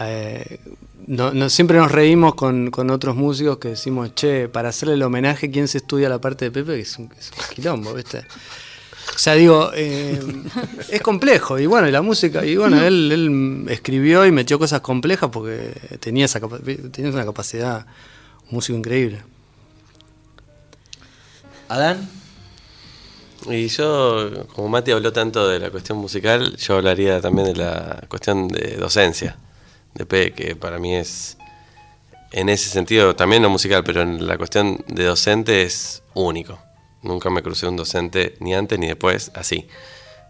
eh, 0.00 0.60
no, 1.06 1.48
siempre 1.48 1.78
nos 1.78 1.90
reímos 1.90 2.34
con, 2.34 2.70
con 2.70 2.90
otros 2.90 3.16
músicos 3.16 3.58
que 3.58 3.68
decimos, 3.70 4.14
che, 4.14 4.48
para 4.48 4.68
hacerle 4.68 4.94
el 4.94 5.02
homenaje, 5.02 5.50
¿quién 5.50 5.68
se 5.68 5.78
estudia 5.78 6.08
la 6.08 6.20
parte 6.20 6.46
de 6.46 6.50
Pepe? 6.50 6.74
Que 6.74 6.80
es 6.80 6.98
un, 6.98 7.10
quilombo, 7.54 7.94
¿viste? 7.94 8.18
O 8.18 9.18
sea, 9.18 9.34
digo, 9.34 9.70
eh, 9.74 10.20
es 10.90 11.00
complejo, 11.00 11.58
y 11.58 11.64
bueno, 11.64 11.88
y 11.88 11.90
la 11.90 12.02
música, 12.02 12.44
y 12.44 12.56
bueno, 12.56 12.82
él, 12.82 13.10
él 13.10 13.66
escribió 13.70 14.26
y 14.26 14.32
metió 14.32 14.58
cosas 14.58 14.82
complejas 14.82 15.30
porque 15.32 15.72
tenía, 16.00 16.26
esa 16.26 16.40
tenía 16.92 17.10
una 17.10 17.24
capacidad, 17.24 17.86
un 18.48 18.56
músico 18.56 18.76
increíble. 18.76 19.22
Adán, 21.68 22.08
Y 23.46 23.68
yo, 23.68 24.46
como 24.54 24.68
Mati 24.68 24.90
habló 24.90 25.12
tanto 25.12 25.46
de 25.48 25.58
la 25.58 25.70
cuestión 25.70 25.98
musical, 25.98 26.56
yo 26.56 26.76
hablaría 26.76 27.20
también 27.20 27.52
de 27.52 27.56
la 27.56 28.04
cuestión 28.08 28.48
de 28.48 28.76
docencia, 28.76 29.36
de 29.94 30.06
P, 30.06 30.32
que 30.32 30.56
para 30.56 30.78
mí 30.78 30.94
es, 30.94 31.36
en 32.32 32.48
ese 32.48 32.68
sentido, 32.68 33.14
también 33.14 33.42
no 33.42 33.50
musical, 33.50 33.84
pero 33.84 34.02
en 34.02 34.26
la 34.26 34.36
cuestión 34.38 34.84
de 34.88 35.04
docente 35.04 35.62
es 35.62 36.02
único. 36.14 36.58
Nunca 37.02 37.30
me 37.30 37.42
crucé 37.42 37.68
un 37.68 37.76
docente 37.76 38.34
ni 38.40 38.54
antes 38.54 38.78
ni 38.78 38.88
después 38.88 39.30
así. 39.34 39.68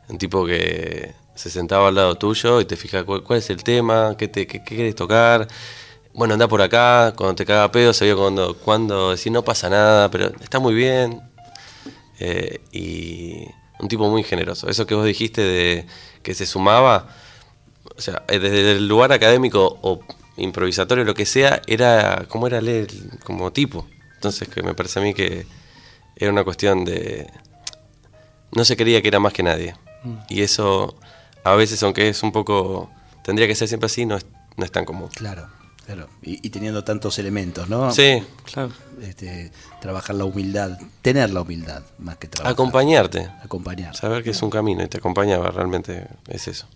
Un 0.09 0.19
tipo 0.19 0.45
que 0.45 1.15
se 1.35 1.51
sentaba 1.51 1.89
al 1.89 1.95
lado 1.95 2.17
tuyo 2.17 2.61
y 2.61 2.67
te 2.67 2.77
fija 2.77 3.05
cuál, 3.05 3.23
cuál 3.23 3.39
es 3.39 3.49
el 3.51 3.63
tema, 3.65 4.17
qué, 4.19 4.29
te, 4.29 4.47
qué, 4.47 4.63
qué 4.65 4.75
quieres 4.75 4.95
tocar. 4.95 5.49
Bueno, 6.15 6.35
anda 6.35 6.49
por 6.49 6.61
acá, 6.63 7.15
cuando 7.17 7.37
te 7.37 7.47
caga 7.47 7.71
pedo, 7.71 7.93
sabía 7.93 8.17
cuando, 8.17 8.57
cuando 8.59 9.11
decir 9.11 9.31
no 9.33 9.45
pasa 9.45 9.71
nada, 9.71 10.11
pero 10.11 10.33
está 10.41 10.59
muy 10.59 10.75
bien, 10.75 11.23
eh, 12.19 12.61
y 12.73 13.47
un 13.79 13.89
tipo 13.89 14.09
muy 14.11 14.23
generoso. 14.23 14.69
Eso 14.69 14.87
que 14.87 14.95
vos 14.95 15.05
dijiste 15.05 15.43
de 15.43 15.87
que 16.23 16.35
se 16.35 16.47
sumaba, 16.47 17.09
o 17.97 18.01
sea, 18.01 18.23
eh, 18.29 18.39
desde 18.39 18.73
el 18.73 18.89
lugar 18.89 19.13
académico 19.13 19.79
o 19.83 20.01
improvisatorio, 20.37 21.05
lo 21.05 21.15
que 21.15 21.27
sea, 21.27 21.63
era 21.67 22.25
como 22.29 22.47
era 22.47 22.59
él 22.59 22.89
como 23.25 23.53
tipo. 23.53 23.87
Entonces, 24.15 24.49
que 24.49 24.63
me 24.63 24.75
parece 24.75 24.99
a 24.99 25.03
mí 25.03 25.15
que 25.15 25.47
era 26.17 26.33
una 26.33 26.45
cuestión 26.45 26.85
de. 26.85 27.31
No 28.53 28.65
se 28.65 28.77
creía 28.77 29.03
que 29.03 29.09
era 29.09 29.21
más 29.21 29.33
que 29.33 29.43
nadie. 29.43 29.77
Y 30.29 30.43
eso, 30.43 30.97
a 31.45 31.55
veces, 31.55 31.83
aunque 31.83 32.09
es 32.09 32.23
un 32.23 32.33
poco. 32.33 32.91
Tendría 33.23 33.47
que 33.47 33.55
ser 33.55 33.69
siempre 33.69 33.87
así, 33.87 34.07
no 34.07 34.17
es, 34.17 34.27
no 34.57 34.65
es 34.65 34.73
tan 34.73 34.85
común. 34.85 35.11
claro, 35.15 35.49
claro. 35.95 36.09
Y, 36.23 36.47
y 36.47 36.51
teniendo 36.51 36.85
tantos 36.85 37.19
elementos, 37.19 37.69
¿no? 37.69 37.91
Sí, 37.93 38.23
Claro. 38.45 38.71
Este, 39.01 39.51
trabajar 39.81 40.17
la 40.17 40.25
humildad, 40.27 40.79
tener 41.01 41.31
la 41.31 41.41
humildad 41.41 41.83
más 41.99 42.19
que 42.19 42.29
trabajar. 42.29 42.53
acompañarte. 42.53 43.31
Acompañar. 43.43 43.97
Saber 43.97 44.23
que 44.23 44.31
es 44.31 44.43
un 44.43 44.51
camino 44.51 44.83
y 44.85 44.89
te 44.89 44.99
acompañaba, 44.99 45.51
realmente 45.51 46.07
es 46.29 46.47
eso. 46.49 46.67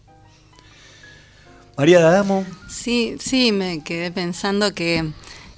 María 1.77 2.01
D'Adamo, 2.01 2.45
Sí, 2.71 3.17
sí, 3.21 3.51
me 3.53 3.83
quedé 3.83 4.11
pensando 4.13 4.73
que, 4.75 5.11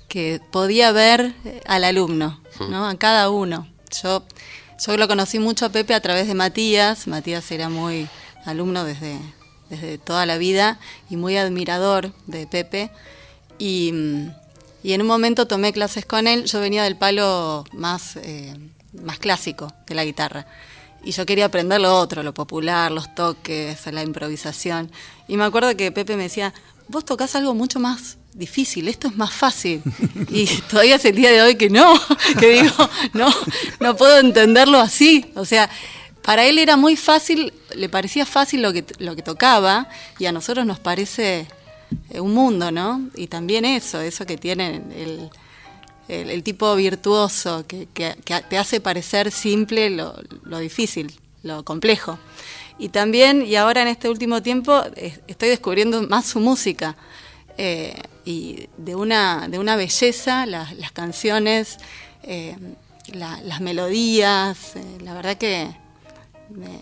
que 0.08 0.40
podía 0.50 0.90
ver 0.92 1.34
al 1.66 1.84
alumno, 1.84 2.40
¿no? 2.70 2.88
A 2.88 2.96
cada 2.96 3.30
uno. 3.30 3.68
Yo, 4.02 4.24
yo 4.84 4.96
lo 4.96 5.06
conocí 5.06 5.38
mucho 5.38 5.66
a 5.66 5.68
Pepe 5.70 5.94
a 5.94 6.00
través 6.00 6.26
de 6.26 6.34
Matías. 6.34 7.06
Matías 7.08 7.50
era 7.50 7.68
muy 7.68 8.08
alumno 8.46 8.84
desde, 8.84 9.18
desde 9.70 9.98
toda 9.98 10.24
la 10.26 10.38
vida 10.38 10.78
y 11.10 11.16
muy 11.16 11.36
admirador 11.36 12.12
de 12.26 12.46
Pepe. 12.46 12.90
Y, 13.58 13.92
y 14.82 14.92
en 14.92 15.00
un 15.00 15.06
momento 15.06 15.46
tomé 15.46 15.72
clases 15.72 16.04
con 16.06 16.26
él. 16.26 16.44
Yo 16.44 16.60
venía 16.60 16.84
del 16.84 16.96
palo 16.96 17.64
más, 17.72 18.16
eh, 18.16 18.54
más 19.02 19.18
clásico 19.18 19.72
de 19.86 19.94
la 19.94 20.04
guitarra. 20.04 20.46
Y 21.04 21.12
yo 21.12 21.26
quería 21.26 21.46
aprender 21.46 21.80
lo 21.80 21.98
otro, 21.98 22.22
lo 22.22 22.32
popular, 22.32 22.90
los 22.90 23.14
toques, 23.14 23.86
la 23.92 24.02
improvisación. 24.02 24.90
Y 25.28 25.36
me 25.36 25.44
acuerdo 25.44 25.76
que 25.76 25.92
Pepe 25.92 26.16
me 26.16 26.24
decía, 26.24 26.54
vos 26.88 27.04
tocas 27.04 27.34
algo 27.34 27.54
mucho 27.54 27.78
más 27.78 28.16
difícil, 28.32 28.88
esto 28.88 29.08
es 29.08 29.16
más 29.16 29.32
fácil. 29.32 29.82
Y 30.30 30.46
todavía 30.68 30.96
es 30.96 31.04
el 31.04 31.16
día 31.16 31.30
de 31.30 31.42
hoy 31.42 31.56
que 31.56 31.70
no, 31.70 31.94
que 32.40 32.62
digo, 32.62 32.90
no, 33.12 33.32
no 33.80 33.96
puedo 33.96 34.18
entenderlo 34.18 34.78
así. 34.78 35.30
O 35.34 35.44
sea, 35.44 35.70
para 36.22 36.44
él 36.46 36.58
era 36.58 36.76
muy 36.76 36.96
fácil, 36.96 37.52
le 37.74 37.88
parecía 37.88 38.24
fácil 38.24 38.62
lo 38.62 38.72
que, 38.72 38.84
lo 38.98 39.14
que 39.14 39.22
tocaba 39.22 39.88
y 40.18 40.26
a 40.26 40.32
nosotros 40.32 40.64
nos 40.64 40.80
parece 40.80 41.46
un 42.20 42.32
mundo, 42.34 42.70
¿no? 42.70 43.08
Y 43.16 43.26
también 43.26 43.64
eso, 43.64 44.00
eso 44.00 44.24
que 44.26 44.36
tiene 44.36 44.82
el, 44.96 45.30
el, 46.08 46.42
tipo 46.42 46.74
virtuoso, 46.76 47.64
que, 47.66 47.86
que- 47.94 48.14
te 48.48 48.58
hace 48.58 48.80
parecer 48.80 49.30
simple 49.30 49.90
lo, 49.90 50.14
lo 50.44 50.58
difícil, 50.58 51.12
lo 51.42 51.64
complejo. 51.64 52.18
Y 52.78 52.88
también, 52.88 53.44
y 53.46 53.56
ahora 53.56 53.82
en 53.82 53.88
este 53.88 54.08
último 54.08 54.42
tiempo, 54.42 54.82
eh, 54.96 55.18
estoy 55.28 55.48
descubriendo 55.48 56.02
más 56.08 56.26
su 56.26 56.40
música. 56.40 56.96
eh, 57.56 57.94
y 58.24 58.68
de 58.78 58.94
una, 58.96 59.46
de 59.48 59.58
una 59.58 59.76
belleza, 59.76 60.46
las, 60.46 60.72
canciones, 60.92 61.76
eh, 62.22 62.56
la- 63.12 63.40
las 63.42 63.60
melodías, 63.60 64.74
eh, 64.76 64.82
la 65.02 65.12
verdad 65.14 65.36
que 65.36 65.68
me, 66.50 66.80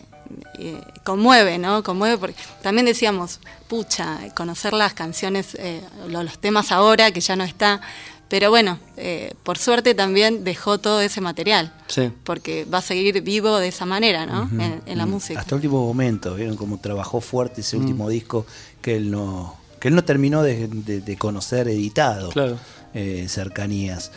eh, 0.59 0.81
conmueve, 1.05 1.59
¿no? 1.59 1.83
Conmueve 1.83 2.19
porque 2.19 2.37
también 2.63 2.87
decíamos, 2.87 3.41
pucha, 3.69 4.19
conocer 4.35 4.73
las 4.73 4.95
canciones, 4.95 5.55
eh, 5.59 5.81
lo- 6.09 6.23
los 6.23 6.39
temas 6.39 6.73
ahora, 6.73 7.11
que 7.13 7.21
ya 7.21 7.37
no 7.37 7.45
está, 7.45 7.81
pero 8.29 8.49
bueno, 8.51 8.79
eh, 8.97 9.35
por 9.43 9.59
suerte 9.59 9.95
también 9.95 10.43
dejó 10.45 10.79
todo 10.79 11.01
ese 11.03 11.21
material, 11.21 11.73
Sí. 11.89 12.11
porque 12.25 12.65
va 12.65 12.79
a 12.79 12.83
seguir 12.83 13.21
vivo 13.23 13.59
de 13.59 13.69
esa 13.69 13.85
manera, 13.87 14.25
¿no? 14.27 14.49
en, 14.61 14.81
en 14.87 14.99
la 14.99 15.05
música. 15.07 15.41
Hasta 15.41 15.55
el 15.55 15.57
último 15.57 15.87
momento, 15.87 16.35
vieron 16.35 16.57
cómo 16.57 16.79
trabajó 16.79 17.21
fuerte 17.21 17.61
ese 17.61 17.77
último 17.77 18.09
disco 18.09 18.47
que 18.81 18.97
él 18.97 19.11
no, 19.11 19.57
que 19.81 19.89
él 19.89 19.95
no 19.95 20.05
terminó 20.05 20.43
de, 20.43 20.67
de- 20.69 21.01
de 21.01 21.17
conocer 21.19 21.69
editado. 21.69 22.31
Claro. 22.31 22.59
eh, 22.95 23.27
cercanías. 23.29 24.13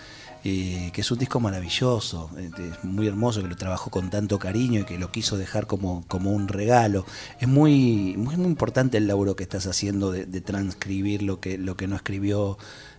Eh, 0.48 0.92
que 0.94 1.02
es 1.02 1.10
un 1.12 1.18
disco 1.18 1.40
maravilloso, 1.40 2.30
eh, 2.38 2.50
es 2.72 2.84
muy 2.84 3.08
hermoso, 3.08 3.42
que 3.42 3.48
lo 3.48 3.56
trabajó 3.56 3.90
con 3.90 4.12
tanto 4.12 4.38
cariño 4.38 4.82
y 4.82 4.84
que 4.86 5.00
lo 5.00 5.12
quiso 5.12 5.38
dejar 5.38 5.66
como, 5.66 6.06
como 6.08 6.32
un 6.32 6.48
regalo. 6.48 7.04
Es 7.40 7.48
muy, 7.48 8.14
muy, 8.16 8.38
muy 8.38 8.46
importante 8.46 8.98
el 9.00 9.08
laburo 9.08 9.36
que 9.36 9.44
estás 9.44 9.66
haciendo 9.66 10.12
de, 10.12 10.26
de 10.28 10.42
transcribir 10.42 11.24
lo 11.24 11.40
que, 11.40 11.58
lo 11.58 11.76
que 11.76 11.88
no 11.88 11.96
escribió 11.96 12.58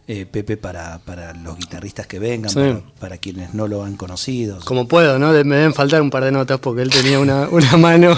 eh, 0.08 0.24
Pepe 0.26 0.56
para, 0.56 0.98
para 1.00 1.32
los 1.34 1.56
guitarristas 1.56 2.06
que 2.06 2.18
vengan, 2.18 2.50
Sí. 2.50 2.56
para, 2.58 2.80
para 3.00 3.18
quienes 3.18 3.54
no 3.54 3.66
lo 3.68 3.84
han 3.84 3.96
conocido. 3.96 4.58
Como 4.64 4.86
puedo, 4.88 5.18
¿no? 5.18 5.28
Me 5.44 5.56
deben 5.56 5.74
faltar 5.74 6.02
un 6.02 6.10
par 6.10 6.24
de 6.24 6.32
notas 6.32 6.58
porque 6.60 6.82
él 6.82 6.90
tenía 6.90 7.18
una, 7.20 7.48
una 7.50 7.76
mano 7.76 8.16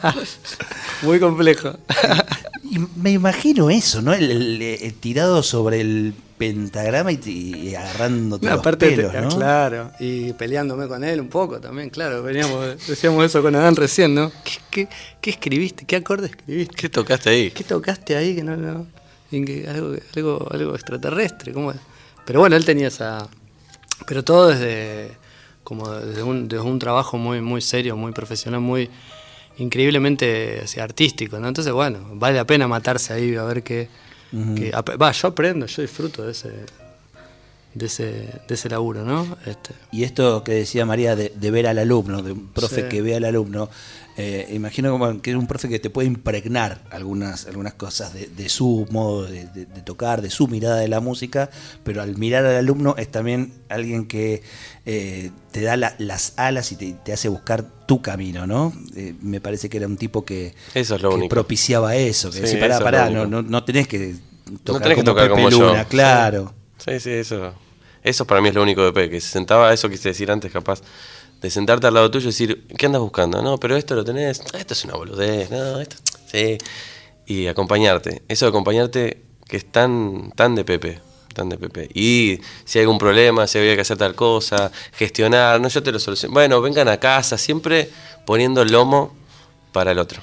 muy 1.02 1.18
complejo. 1.20 1.72
Y 2.62 2.78
me 2.96 3.10
imagino 3.12 3.70
eso, 3.70 4.02
¿no? 4.02 4.12
El, 4.12 4.30
el- 4.30 4.62
el 4.62 4.94
tirado 4.94 5.42
sobre 5.42 5.80
el 5.80 6.14
pentagrama 6.40 7.12
y, 7.12 7.18
y 7.26 7.74
agarrándote 7.74 8.46
Una 8.46 8.54
los 8.54 8.64
parte 8.64 8.88
de- 8.88 8.96
pelos, 8.96 9.12
¿no? 9.12 9.28
Claro, 9.36 9.90
y 10.00 10.32
peleándome 10.32 10.88
con 10.88 11.04
él 11.04 11.20
un 11.20 11.28
poco 11.28 11.60
también, 11.60 11.90
claro. 11.90 12.22
Veníamos, 12.22 12.86
decíamos 12.88 13.22
eso 13.26 13.42
con 13.42 13.54
Adán 13.54 13.76
recién, 13.76 14.14
¿no? 14.14 14.32
¿Qué, 14.42 14.58
qué, 14.70 14.88
qué 15.20 15.30
escribiste? 15.30 15.84
¿Qué 15.84 15.96
acorde 15.96 16.28
escribiste? 16.28 16.74
¿Qué 16.74 16.88
tocaste 16.88 17.28
ahí? 17.28 17.50
¿Qué 17.50 17.62
tocaste 17.62 18.16
ahí 18.16 18.34
que 18.34 18.42
no, 18.42 18.56
no? 18.56 18.86
algo, 19.68 19.94
algo, 20.16 20.48
algo 20.50 20.74
extraterrestre, 20.74 21.52
¿cómo 21.52 21.72
es? 21.72 21.76
Pero 22.24 22.40
bueno, 22.40 22.56
él 22.56 22.64
tenía 22.64 22.88
esa... 22.88 23.28
Pero 24.06 24.24
todo 24.24 24.48
desde, 24.48 25.12
como 25.62 25.90
desde 25.90 26.22
un, 26.22 26.48
desde 26.48 26.64
un 26.64 26.78
trabajo 26.78 27.18
muy, 27.18 27.42
muy 27.42 27.60
serio, 27.60 27.96
muy 27.96 28.12
profesional, 28.12 28.60
muy 28.60 28.88
increíblemente 29.58 30.60
así, 30.64 30.80
artístico, 30.80 31.38
¿no? 31.38 31.48
Entonces, 31.48 31.72
bueno, 31.72 31.98
vale 32.14 32.36
la 32.38 32.46
pena 32.46 32.66
matarse 32.66 33.12
ahí 33.12 33.36
a 33.36 33.44
ver 33.44 33.62
qué... 33.62 33.88
qué- 34.30 34.70
ap- 34.74 35.00
Va, 35.00 35.12
yo 35.12 35.28
aprendo, 35.28 35.66
yo 35.66 35.82
disfruto 35.82 36.24
de 36.24 36.32
ese, 36.32 36.50
de 37.74 37.86
ese, 37.86 38.04
de 38.48 38.54
ese 38.54 38.68
laburo, 38.68 39.04
¿no? 39.04 39.36
Este, 39.46 39.74
Y 39.92 40.04
esto 40.04 40.42
que 40.44 40.52
decía 40.52 40.84
María 40.86 41.14
de, 41.16 41.32
de 41.34 41.50
ver 41.50 41.66
al 41.66 41.78
alumno, 41.78 42.22
de 42.22 42.32
un 42.32 42.48
profe 42.48 42.82
Sí. 42.82 42.88
que 42.88 43.02
ve 43.02 43.14
al 43.16 43.24
alumno, 43.24 43.68
eh, 44.20 44.48
imagino 44.54 44.90
como 44.92 45.22
que 45.22 45.30
es 45.30 45.36
un 45.36 45.46
profe 45.46 45.68
que 45.68 45.78
te 45.78 45.88
puede 45.90 46.06
impregnar 46.08 46.82
algunas, 46.90 47.46
algunas 47.46 47.74
cosas 47.74 48.12
de, 48.12 48.26
de 48.26 48.48
su 48.50 48.86
modo 48.90 49.24
de, 49.24 49.46
de- 49.46 49.64
de 49.66 49.82
tocar, 49.82 50.20
de 50.20 50.28
su 50.30 50.46
mirada 50.46 50.76
de 50.76 50.88
la 50.88 51.00
música, 51.00 51.48
pero 51.84 52.02
al 52.02 52.16
mirar 52.18 52.44
al 52.44 52.56
alumno 52.56 52.94
es 52.98 53.10
también 53.10 53.52
alguien 53.68 54.06
que 54.06 54.42
eh, 54.84 55.30
te 55.52 55.62
da 55.62 55.76
la- 55.76 55.94
las 55.98 56.34
alas 56.36 56.70
y 56.72 56.76
te, 56.76 56.92
te 57.04 57.12
hace 57.12 57.28
buscar 57.28 57.64
tu 57.86 58.02
camino, 58.02 58.46
¿no? 58.46 58.72
Eh, 58.94 59.14
me 59.22 59.40
parece 59.40 59.68
que 59.70 59.78
era 59.78 59.86
un 59.86 59.96
tipo 59.96 60.24
que, 60.24 60.54
Eso 60.74 60.96
es 60.96 61.02
lo 61.02 61.10
que 61.10 61.16
único. 61.16 61.34
propiciaba 61.34 61.96
eso, 61.96 62.30
que 62.30 62.36
Sí, 62.36 62.42
decía, 62.42 62.60
pará, 62.60 62.74
eso 62.76 62.84
pará, 62.84 63.10
no, 63.10 63.26
no, 63.26 63.42
no 63.42 63.64
tenés 63.64 63.88
que 63.88 64.16
tocar 64.64 64.82
tenés 64.82 64.98
que 64.98 65.02
como 65.02 65.14
tocar 65.14 65.28
Pepe 65.28 65.34
como 65.36 65.50
yo. 65.50 65.68
Luna, 65.68 65.84
claro. 65.86 66.54
Sí, 66.78 67.00
sí, 67.00 67.10
eso. 67.10 67.52
Eso 68.02 68.26
para 68.26 68.40
mí 68.40 68.48
es 68.48 68.54
lo 68.54 68.62
único 68.62 68.82
de 68.82 68.92
P, 68.92 69.10
que 69.10 69.20
se 69.20 69.28
sentaba, 69.28 69.72
eso 69.74 69.88
quise 69.90 70.08
decir 70.08 70.30
antes, 70.30 70.50
capaz, 70.50 70.80
de 71.40 71.50
sentarte 71.50 71.86
al 71.86 71.94
lado 71.94 72.10
tuyo 72.10 72.24
y 72.24 72.32
decir, 72.32 72.66
¿qué 72.76 72.86
andas 72.86 73.00
buscando? 73.00 73.42
No, 73.42 73.58
pero 73.58 73.76
esto 73.76 73.94
lo 73.94 74.04
tenés, 74.04 74.42
esto 74.52 74.74
es 74.74 74.84
una 74.84 74.94
boludez, 74.94 75.50
no, 75.50 75.80
esto, 75.80 75.96
sí. 76.30 76.58
Y 77.26 77.46
acompañarte, 77.46 78.22
eso 78.28 78.44
de 78.44 78.50
acompañarte 78.50 79.22
que 79.48 79.56
es 79.56 79.70
tan, 79.70 80.32
tan 80.32 80.54
de 80.54 80.64
Pepe, 80.64 81.00
tan 81.34 81.48
de 81.48 81.56
Pepe. 81.56 81.88
Y 81.94 82.40
si 82.64 82.78
hay 82.78 82.82
algún 82.82 82.98
problema, 82.98 83.46
si 83.46 83.58
había 83.58 83.74
que 83.74 83.80
hacer 83.80 83.96
tal 83.96 84.14
cosa, 84.14 84.70
gestionar, 84.92 85.60
no, 85.60 85.68
yo 85.68 85.82
te 85.82 85.92
lo 85.92 85.98
soluciono. 85.98 86.34
Bueno, 86.34 86.60
vengan 86.60 86.88
a 86.88 86.98
casa, 86.98 87.38
siempre 87.38 87.90
poniendo 88.26 88.62
el 88.62 88.72
lomo 88.72 89.14
para 89.72 89.92
el 89.92 89.98
otro. 89.98 90.22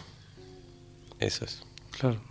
Eso 1.19 1.45
es. 1.45 1.61
claro. 1.99 2.21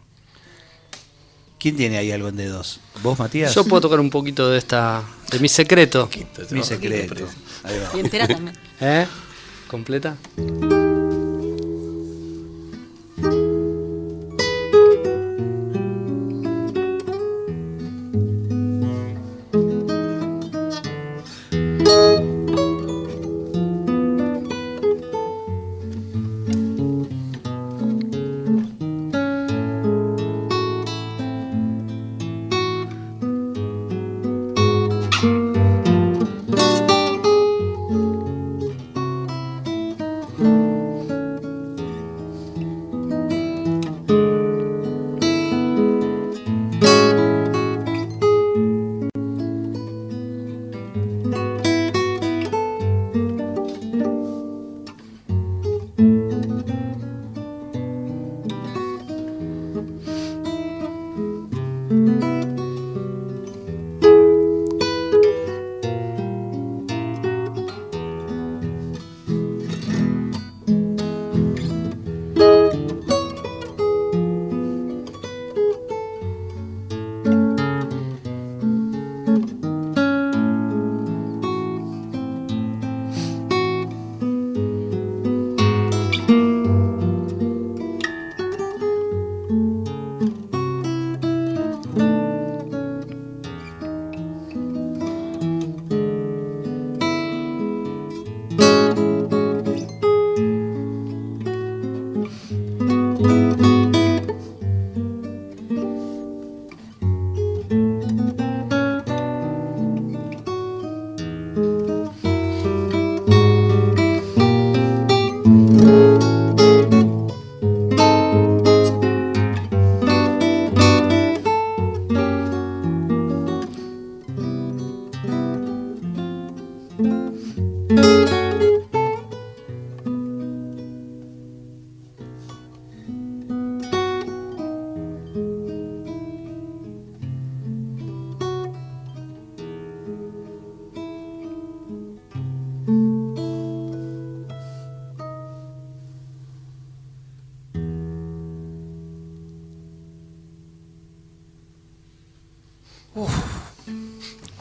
¿Quién 1.59 1.75
tiene 1.77 1.96
ahí 1.96 2.12
algo 2.12 2.29
en 2.29 2.37
dedos? 2.37 2.81
¿Vos, 3.03 3.18
Matías? 3.18 3.55
Yo 3.55 3.64
puedo 3.64 3.81
tocar 3.81 3.99
un 3.99 4.11
poquito 4.11 4.51
de 4.51 4.59
esta, 4.59 5.03
de 5.33 5.40
mi 5.40 5.49
secreto. 5.49 6.09
Mi 6.51 6.62
secreto. 6.62 7.27
Ahí 7.64 7.79
va. 7.79 7.96
Y 7.96 8.01
entera 8.01 8.29
también. 8.29 8.57
¿Eh? 8.81 9.07
¿Completa? 9.69 10.17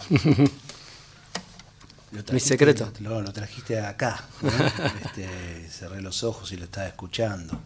Lo 2.11 2.23
Mi 2.31 2.39
secreto. 2.39 2.91
Lo, 3.01 3.21
lo 3.21 3.33
trajiste 3.33 3.79
acá. 3.79 4.23
¿no? 4.41 4.49
Este, 5.05 5.69
cerré 5.69 6.01
los 6.01 6.23
ojos 6.23 6.51
y 6.51 6.57
lo 6.57 6.65
estaba 6.65 6.87
escuchando. 6.87 7.59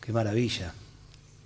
Qué 0.00 0.12
maravilla. 0.12 0.72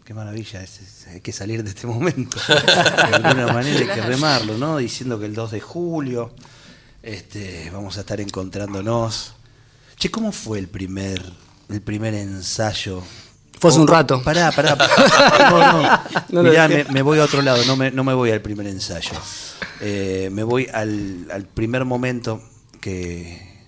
Qué 0.04 0.12
maravilla. 0.12 0.62
es- 0.62 0.80
es- 0.80 1.06
hay 1.06 1.20
que 1.20 1.32
salir 1.32 1.62
de 1.64 1.70
este 1.70 1.86
momento. 1.86 2.38
De 2.48 3.14
alguna 3.16 3.46
manera 3.52 3.78
hay 3.80 4.00
que 4.00 4.06
remarlo, 4.06 4.58
¿no? 4.58 4.76
Diciendo 4.78 5.18
que 5.18 5.26
el 5.26 5.34
2 5.34 5.50
de 5.52 5.60
julio 5.60 6.34
este, 7.02 7.70
vamos 7.70 7.96
a 7.96 8.00
estar 8.00 8.20
encontrándonos. 8.20 9.34
Che, 9.96 10.10
¿cómo 10.10 10.32
fue 10.32 10.58
el 10.58 10.68
primer, 10.68 11.22
el 11.70 11.80
primer 11.80 12.12
ensayo? 12.14 13.02
Fue 13.60 13.70
hace 13.70 13.78
Oh, 13.78 13.82
un 13.82 13.88
rato. 13.88 14.22
Pará, 14.22 14.50
pará. 14.52 14.76
No, 15.50 15.72
no. 15.72 16.00
No 16.30 16.42
Mirá, 16.42 16.66
me, 16.68 16.84
me 16.84 17.02
voy 17.02 17.18
a 17.18 17.24
otro 17.24 17.42
lado, 17.42 17.62
no 17.66 17.76
me, 17.76 17.90
no 17.90 18.02
me 18.04 18.14
voy 18.14 18.30
al 18.30 18.40
primer 18.40 18.66
ensayo. 18.66 19.12
Eh, 19.80 20.28
me 20.32 20.42
voy 20.42 20.66
al, 20.72 21.26
al 21.32 21.44
primer 21.44 21.84
momento 21.84 22.42
que, 22.80 23.66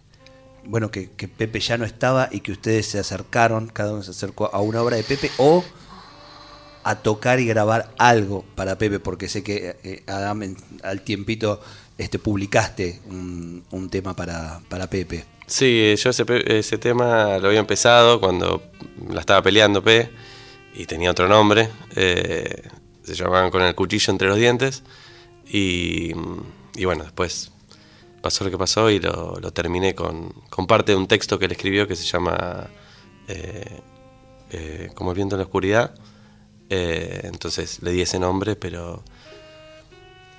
bueno, 0.64 0.90
que, 0.90 1.10
que 1.10 1.28
Pepe 1.28 1.60
ya 1.60 1.76
no 1.78 1.84
estaba 1.84 2.28
y 2.32 2.40
que 2.40 2.52
ustedes 2.52 2.86
se 2.86 2.98
acercaron, 2.98 3.68
cada 3.68 3.92
uno 3.92 4.02
se 4.02 4.10
acercó 4.12 4.50
a 4.52 4.60
una 4.60 4.80
obra 4.82 4.96
de 4.96 5.02
Pepe 5.04 5.30
o 5.38 5.64
a 6.84 6.96
tocar 6.96 7.38
y 7.40 7.46
grabar 7.46 7.92
algo 7.98 8.44
para 8.54 8.76
Pepe, 8.78 8.98
porque 8.98 9.28
sé 9.28 9.42
que 9.42 9.76
eh, 9.84 10.02
Adam, 10.06 10.42
en- 10.42 10.56
al 10.82 11.02
tiempito 11.02 11.60
este, 11.98 12.18
publicaste 12.18 13.00
un, 13.06 13.64
un 13.70 13.90
tema 13.90 14.14
para, 14.14 14.60
para 14.68 14.88
Pepe. 14.88 15.24
Sí, 15.46 15.94
yo 15.96 16.10
ese, 16.10 16.78
tema 16.78 17.38
lo 17.38 17.48
había 17.48 17.60
empezado 17.60 18.20
cuando 18.20 18.62
la 19.10 19.20
estaba 19.20 19.42
peleando 19.42 19.82
P 19.82 20.10
y 20.74 20.86
tenía 20.86 21.10
otro 21.10 21.28
nombre. 21.28 21.68
eh, 21.94 22.62
se 23.02 23.14
llamaban 23.14 23.50
Con 23.50 23.62
el 23.62 23.74
cuchillo 23.74 24.12
entre 24.12 24.28
los 24.28 24.38
dientes. 24.38 24.82
Y, 25.46 26.12
y 26.74 26.84
bueno, 26.84 27.04
después 27.04 27.50
pasó 28.22 28.44
lo 28.44 28.50
que 28.50 28.56
pasó 28.56 28.88
y 28.88 29.00
lo, 29.00 29.38
lo 29.40 29.52
terminé 29.52 29.94
con, 29.94 30.32
con 30.48 30.66
parte 30.66 30.92
de 30.92 30.96
un 30.96 31.08
texto 31.08 31.38
que 31.38 31.44
él 31.46 31.52
escribió 31.52 31.86
que 31.86 31.96
se 31.96 32.04
llama 32.04 32.68
eh, 33.28 33.80
eh, 34.52 34.90
Como 34.94 35.10
el 35.10 35.16
viento 35.16 35.34
en 35.34 35.40
la 35.40 35.44
oscuridad. 35.44 35.94
Entonces 36.68 37.82
le 37.82 37.90
di 37.90 38.00
ese 38.00 38.18
nombre, 38.18 38.56
pero... 38.56 39.02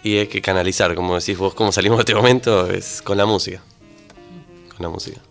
Y 0.04 0.18
hay 0.18 0.28
que 0.28 0.42
canalizar, 0.42 0.94
como 0.96 1.16
decís 1.18 1.38
vos, 1.38 1.54
cómo 1.54 1.72
salimos 1.72 1.98
de 1.98 2.02
este 2.02 2.16
momento, 2.16 2.70
es 2.70 3.02
con 3.02 3.18
la 3.18 3.26
música. 3.26 3.62
Con 4.76 4.82
la 4.84 4.90
música. 4.90 5.22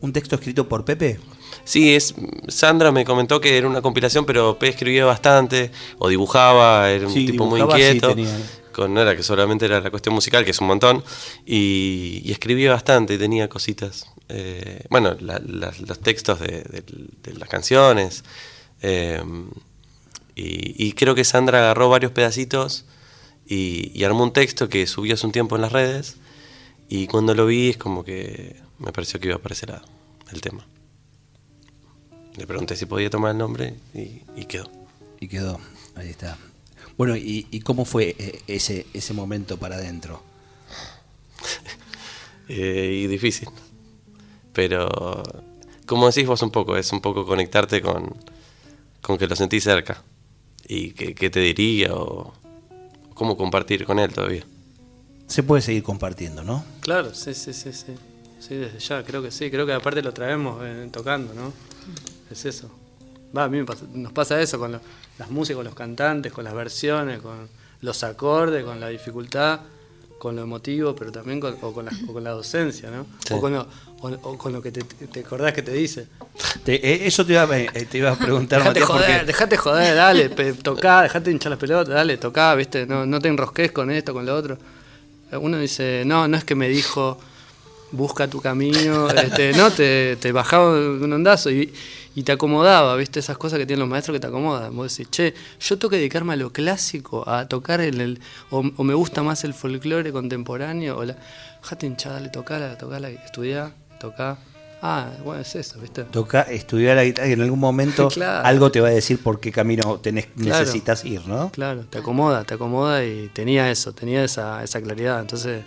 ¿Un 0.00 0.12
texto 0.12 0.34
escrito 0.34 0.68
por 0.68 0.84
Pepe? 0.84 1.18
Sí, 1.64 1.94
es, 1.94 2.14
Sandra 2.48 2.92
me 2.92 3.04
comentó 3.06 3.40
que 3.40 3.56
era 3.56 3.66
una 3.66 3.80
compilación, 3.80 4.26
pero 4.26 4.54
Pepe 4.58 4.68
escribía 4.72 5.06
bastante, 5.06 5.70
o 5.98 6.08
dibujaba, 6.08 6.90
era 6.90 7.06
un 7.06 7.12
Sí, 7.14 7.24
tipo 7.24 7.46
muy 7.46 7.60
dibujaba, 7.60 7.78
sí, 7.80 7.86
inquieto. 7.86 8.08
tenía- 8.14 8.38
Con, 8.72 8.92
no 8.92 9.00
era 9.00 9.14
que 9.16 9.22
solamente 9.22 9.64
era 9.66 9.80
la 9.80 9.88
cuestión 9.90 10.14
musical, 10.16 10.44
que 10.44 10.50
es 10.50 10.60
un 10.60 10.66
montón, 10.66 11.02
y, 11.46 12.20
y 12.24 12.32
escribía 12.32 12.72
bastante, 12.72 13.16
tenía 13.18 13.48
cositas. 13.48 14.06
eh, 14.28 14.84
bueno, 14.90 15.14
la- 15.20 15.38
los 15.38 15.98
textos 16.00 16.40
de, 16.40 16.62
de- 16.62 16.84
de 17.22 17.34
las 17.38 17.48
canciones. 17.48 18.24
eh, 18.82 19.22
y, 20.34 20.86
y 20.88 20.92
creo 20.94 21.14
que 21.14 21.24
Sandra 21.24 21.58
agarró 21.60 21.88
varios 21.88 22.10
pedacitos 22.12 22.84
y, 23.46 23.90
y 23.94 24.04
armó 24.04 24.24
un 24.24 24.32
texto 24.32 24.68
que 24.68 24.86
subió 24.86 25.14
hace 25.14 25.26
un 25.26 25.32
tiempo 25.32 25.56
en 25.56 25.62
las 25.62 25.72
redes. 25.72 26.16
Y 26.88 27.06
cuando 27.06 27.34
lo 27.34 27.46
vi 27.46 27.70
es 27.70 27.76
como 27.76 28.04
que 28.04 28.56
me 28.78 28.92
pareció 28.92 29.20
que 29.20 29.28
iba 29.28 29.36
a 29.36 29.38
aparecer 29.38 29.74
el 30.32 30.40
tema. 30.40 30.66
Le 32.36 32.46
pregunté 32.46 32.76
si 32.76 32.86
podía 32.86 33.10
tomar 33.10 33.32
el 33.32 33.38
nombre 33.38 33.74
y, 33.94 34.22
y 34.36 34.44
quedó. 34.46 34.70
Y 35.20 35.28
quedó, 35.28 35.60
ahí 35.94 36.10
está. 36.10 36.36
Bueno, 36.96 37.16
¿y, 37.16 37.46
y 37.50 37.60
cómo 37.60 37.84
fue 37.84 38.14
eh, 38.18 38.42
ese, 38.46 38.86
ese 38.92 39.14
momento 39.14 39.58
para 39.58 39.76
adentro? 39.76 40.22
Eh, 42.46 43.00
y 43.04 43.06
difícil. 43.06 43.48
Pero, 44.52 45.22
como 45.86 46.06
decís 46.06 46.26
vos 46.26 46.42
un 46.42 46.50
poco, 46.50 46.76
es 46.76 46.92
un 46.92 47.00
poco 47.00 47.24
conectarte 47.24 47.80
con, 47.80 48.14
con 49.00 49.16
que 49.16 49.26
lo 49.26 49.34
sentís 49.34 49.64
cerca. 49.64 50.02
Y 50.68 50.90
que, 50.90 51.14
que 51.14 51.30
te 51.30 51.40
diría 51.40 51.94
o 51.94 52.34
cómo 53.14 53.36
compartir 53.36 53.84
con 53.84 53.98
él 53.98 54.12
todavía. 54.12 54.44
Se 55.26 55.42
puede 55.42 55.62
seguir 55.62 55.82
compartiendo, 55.82 56.44
¿no? 56.44 56.64
Claro, 56.80 57.14
sí, 57.14 57.32
sí, 57.34 57.52
sí, 57.52 57.72
sí. 57.72 57.94
Sí, 58.40 58.56
desde 58.56 58.78
ya, 58.78 59.02
creo 59.04 59.22
que 59.22 59.30
sí. 59.30 59.50
Creo 59.50 59.64
que 59.64 59.72
aparte 59.72 60.02
lo 60.02 60.12
traemos 60.12 60.60
eh, 60.62 60.88
tocando, 60.92 61.32
¿no? 61.32 61.52
Es 62.30 62.44
eso. 62.44 62.70
Va, 63.36 63.44
a 63.44 63.48
mí 63.48 63.56
me 63.58 63.64
pasa- 63.64 63.86
nos 63.94 64.12
pasa 64.12 64.40
eso 64.40 64.58
con 64.58 64.72
lo- 64.72 64.80
las 65.18 65.30
músicas, 65.30 65.56
con 65.56 65.64
los 65.64 65.74
cantantes, 65.74 66.32
con 66.32 66.44
las 66.44 66.52
versiones, 66.54 67.20
con 67.20 67.48
los 67.80 68.04
acordes, 68.04 68.64
con 68.64 68.80
la 68.80 68.88
dificultad, 68.88 69.60
con 70.24 70.36
lo 70.36 70.42
emotivo, 70.42 70.96
pero 70.96 71.12
también 71.12 71.38
con, 71.38 71.54
o 71.60 71.72
con, 71.74 71.84
la, 71.84 71.92
o 72.08 72.12
con 72.14 72.24
la 72.24 72.30
docencia, 72.30 72.90
¿no? 72.90 73.04
Sí. 73.28 73.34
O, 73.34 73.40
con 73.42 73.52
lo, 73.52 73.66
o, 74.00 74.08
o 74.22 74.38
con 74.38 74.54
lo 74.54 74.62
que 74.62 74.72
te, 74.72 74.82
te 74.82 75.20
acordás 75.20 75.52
que 75.52 75.60
te 75.60 75.72
dice. 75.72 76.06
Te- 76.64 76.76
eh, 76.76 77.06
eso 77.06 77.26
te 77.26 77.34
iba, 77.34 77.42
a- 77.42 77.58
eh, 77.60 77.68
te 77.90 77.98
iba 77.98 78.10
a 78.12 78.16
preguntar, 78.16 78.60
Dejate 78.60 78.80
Matías, 78.80 78.88
porque- 78.90 79.04
joder, 79.12 79.26
dejate 79.26 79.56
joder, 79.58 79.94
dale, 79.94 80.30
pe- 80.30 80.54
tocá, 80.54 81.02
dejate 81.02 81.30
hinchar 81.30 81.50
las 81.50 81.58
pelotas, 81.58 81.94
dale, 81.94 82.16
tocá, 82.16 82.54
viste, 82.54 82.86
no, 82.86 83.04
no 83.04 83.20
te 83.20 83.28
enrosques 83.28 83.70
con 83.70 83.90
esto, 83.90 84.14
con 84.14 84.24
lo 84.24 84.34
otro. 84.34 84.56
Uno 85.32 85.58
dice, 85.58 86.04
no, 86.06 86.26
no 86.26 86.36
es 86.38 86.44
que 86.44 86.54
me 86.54 86.68
dijo, 86.70 87.18
busca 87.96 88.28
tu 88.28 88.40
camino, 88.40 89.08
este, 89.10 89.52
no, 89.54 89.70
te, 89.70 90.16
te 90.16 90.32
bajaba 90.32 90.74
de 90.74 90.88
un 91.04 91.12
ondazo 91.12 91.50
y, 91.50 91.72
y 92.14 92.22
te 92.22 92.32
acomodaba, 92.32 92.94
viste, 92.96 93.20
esas 93.20 93.36
cosas 93.38 93.58
que 93.58 93.66
tienen 93.66 93.80
los 93.80 93.88
maestros 93.88 94.14
que 94.14 94.20
te 94.20 94.26
acomodan. 94.26 94.74
Vos 94.76 94.96
decís, 94.96 95.10
che, 95.10 95.34
yo 95.60 95.78
tengo 95.78 95.90
que 95.90 95.96
dedicarme 95.96 96.32
a 96.34 96.36
lo 96.36 96.52
clásico, 96.52 97.28
a 97.28 97.46
tocar 97.48 97.80
el, 97.80 98.00
el- 98.00 98.20
o, 98.50 98.62
o 98.76 98.84
me 98.84 98.94
gusta 98.94 99.22
más 99.22 99.44
el 99.44 99.54
folclore 99.54 100.12
contemporáneo, 100.12 100.98
o 100.98 101.04
la, 101.04 101.16
dejate 101.62 101.86
hinchar, 101.86 102.12
dale, 102.12 102.28
tocala, 102.28 102.76
tocala, 102.78 103.08
estudiá, 103.10 103.72
tocá. 104.00 104.38
Ah, 104.86 105.08
bueno, 105.24 105.40
es 105.40 105.54
eso, 105.54 105.80
viste. 105.80 106.04
toca 106.04 106.42
estudiar 106.42 106.96
la 106.96 107.04
guitarra 107.04 107.28
y 107.28 107.32
en 107.32 107.40
algún 107.40 107.58
momento 107.58 108.08
Claro. 108.12 108.46
algo 108.46 108.70
te 108.70 108.82
va 108.82 108.88
a 108.88 108.90
decir 108.90 109.18
por 109.22 109.40
qué 109.40 109.50
camino 109.50 109.98
tenés, 109.98 110.26
Claro. 110.26 110.60
necesitas 110.60 111.06
ir, 111.06 111.26
¿no? 111.26 111.50
Claro, 111.52 111.86
te 111.88 111.98
acomoda, 111.98 112.44
te 112.44 112.52
acomoda 112.52 113.02
y 113.02 113.30
tenía 113.32 113.70
eso, 113.70 113.94
tenía 113.94 114.22
esa, 114.22 114.62
esa 114.62 114.82
claridad. 114.82 115.20
Entonces, 115.22 115.62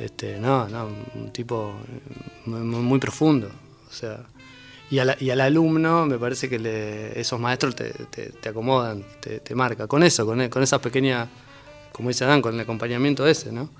este, 0.00 0.38
no, 0.38 0.68
no, 0.68 0.88
un 1.14 1.30
tipo 1.32 1.74
eh, 1.88 2.50
muy, 2.50 2.60
muy 2.80 2.98
profundo. 2.98 3.50
O 3.88 3.92
sea, 3.92 4.24
y, 4.90 4.98
a 4.98 5.04
la- 5.04 5.16
y 5.20 5.30
al 5.30 5.40
alumno 5.40 6.06
me 6.06 6.18
parece 6.18 6.48
que 6.48 6.58
le- 6.58 7.18
esos 7.20 7.38
maestros 7.38 7.76
te, 7.76 7.90
te- 8.10 8.30
te 8.30 8.48
acomodan, 8.48 9.04
te, 9.20 9.40
te 9.40 9.54
marca. 9.54 9.86
Con 9.86 10.02
eso, 10.02 10.24
con, 10.26 10.48
con 10.48 10.62
esas 10.62 10.80
pequeñas, 10.80 11.28
como 11.92 12.08
dice 12.08 12.24
Dan, 12.24 12.40
con 12.42 12.54
el 12.54 12.60
acompañamiento 12.60 13.26
ese, 13.26 13.52
¿no? 13.52 13.70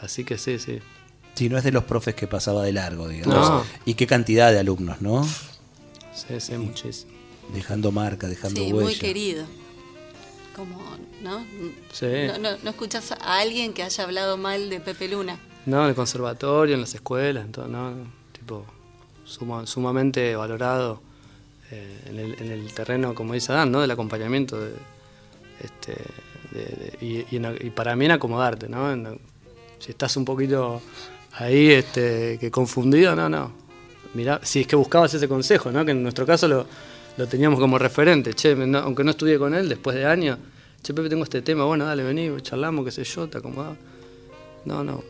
Así 0.00 0.24
que 0.24 0.38
sí, 0.38 0.58
sí. 0.58 0.78
Si 1.34 1.48
no 1.48 1.56
es 1.58 1.64
de 1.64 1.72
los 1.72 1.84
profes 1.84 2.14
que 2.14 2.26
pasaba 2.26 2.62
de 2.64 2.72
largo, 2.72 3.08
digamos. 3.08 3.34
No. 3.48 3.64
Y 3.84 3.94
qué 3.94 4.06
cantidad 4.06 4.50
de 4.52 4.58
alumnos, 4.58 5.00
¿no? 5.00 5.24
Sí, 6.14 6.40
sí, 6.40 6.54
muchísimo. 6.58 7.12
Dejando 7.54 7.90
marca, 7.92 8.26
dejando 8.28 8.60
Sí, 8.60 8.72
huella. 8.72 8.84
muy 8.90 8.94
querido. 8.96 9.44
Como, 10.56 10.76
¿no? 11.22 11.44
Sí. 11.92 12.06
No, 12.26 12.38
no, 12.38 12.50
no 12.62 12.70
escuchas 12.70 13.12
a 13.12 13.38
alguien 13.38 13.72
que 13.72 13.82
haya 13.82 14.04
hablado 14.04 14.36
mal 14.36 14.68
de 14.68 14.80
Pepe 14.80 15.08
Luna. 15.08 15.38
No, 15.66 15.82
en 15.84 15.88
el 15.90 15.94
conservatorio, 15.94 16.74
en 16.74 16.80
las 16.82 16.94
escuelas, 16.94 17.44
en 17.44 17.52
todo, 17.52 17.68
¿no? 17.68 17.94
Tipo, 18.32 18.64
suma- 19.24 19.66
sumamente 19.66 20.34
valorado 20.36 21.00
eh, 21.70 22.00
en, 22.06 22.18
el, 22.18 22.34
en 22.38 22.50
el 22.52 22.72
terreno, 22.74 23.14
como 23.14 23.32
dice 23.34 23.52
Adán, 23.52 23.72
¿no? 23.72 23.80
Del 23.80 23.90
acompañamiento. 23.90 24.60
De, 24.60 24.72
este, 25.60 25.94
de- 26.50 26.64
de- 26.64 26.98
y, 27.00 27.26
y 27.30 27.36
en- 27.36 27.56
y 27.60 27.70
para 27.70 27.96
mí 27.96 28.04
en 28.04 28.10
acomodarte, 28.12 28.68
¿no? 28.68 28.92
En- 28.92 29.18
si 29.78 29.90
estás 29.92 30.16
un 30.16 30.24
poquito 30.24 30.80
ahí 31.34 31.70
este, 31.70 32.38
que 32.38 32.50
confundido, 32.50 33.16
no, 33.16 33.28
no. 33.28 33.52
Mirá, 34.14 34.40
si 34.42 34.60
es 34.60 34.66
que 34.66 34.76
buscabas 34.76 35.14
ese 35.14 35.26
consejo, 35.28 35.70
¿no? 35.72 35.84
Que 35.84 35.92
en 35.92 36.02
nuestro 36.02 36.26
caso 36.26 36.46
lo, 36.46 36.66
lo 37.16 37.26
teníamos 37.26 37.58
como 37.60 37.78
referente. 37.78 38.32
Che, 38.34 38.54
no- 38.54 38.78
aunque 38.78 39.04
no 39.04 39.10
estudié 39.10 39.38
con 39.38 39.54
él 39.54 39.68
después 39.68 39.96
de 39.96 40.06
años, 40.06 40.38
che, 40.82 40.94
Pepe, 40.94 41.08
tengo 41.08 41.24
este 41.24 41.42
tema, 41.42 41.64
bueno, 41.64 41.84
dale, 41.84 42.02
vení, 42.02 42.30
charlamos, 42.42 42.84
qué 42.84 42.90
sé 42.90 43.04
yo, 43.04 43.28
te 43.28 43.38
acomodaba. 43.38 43.76
No, 44.64 44.82
no, 44.84 45.02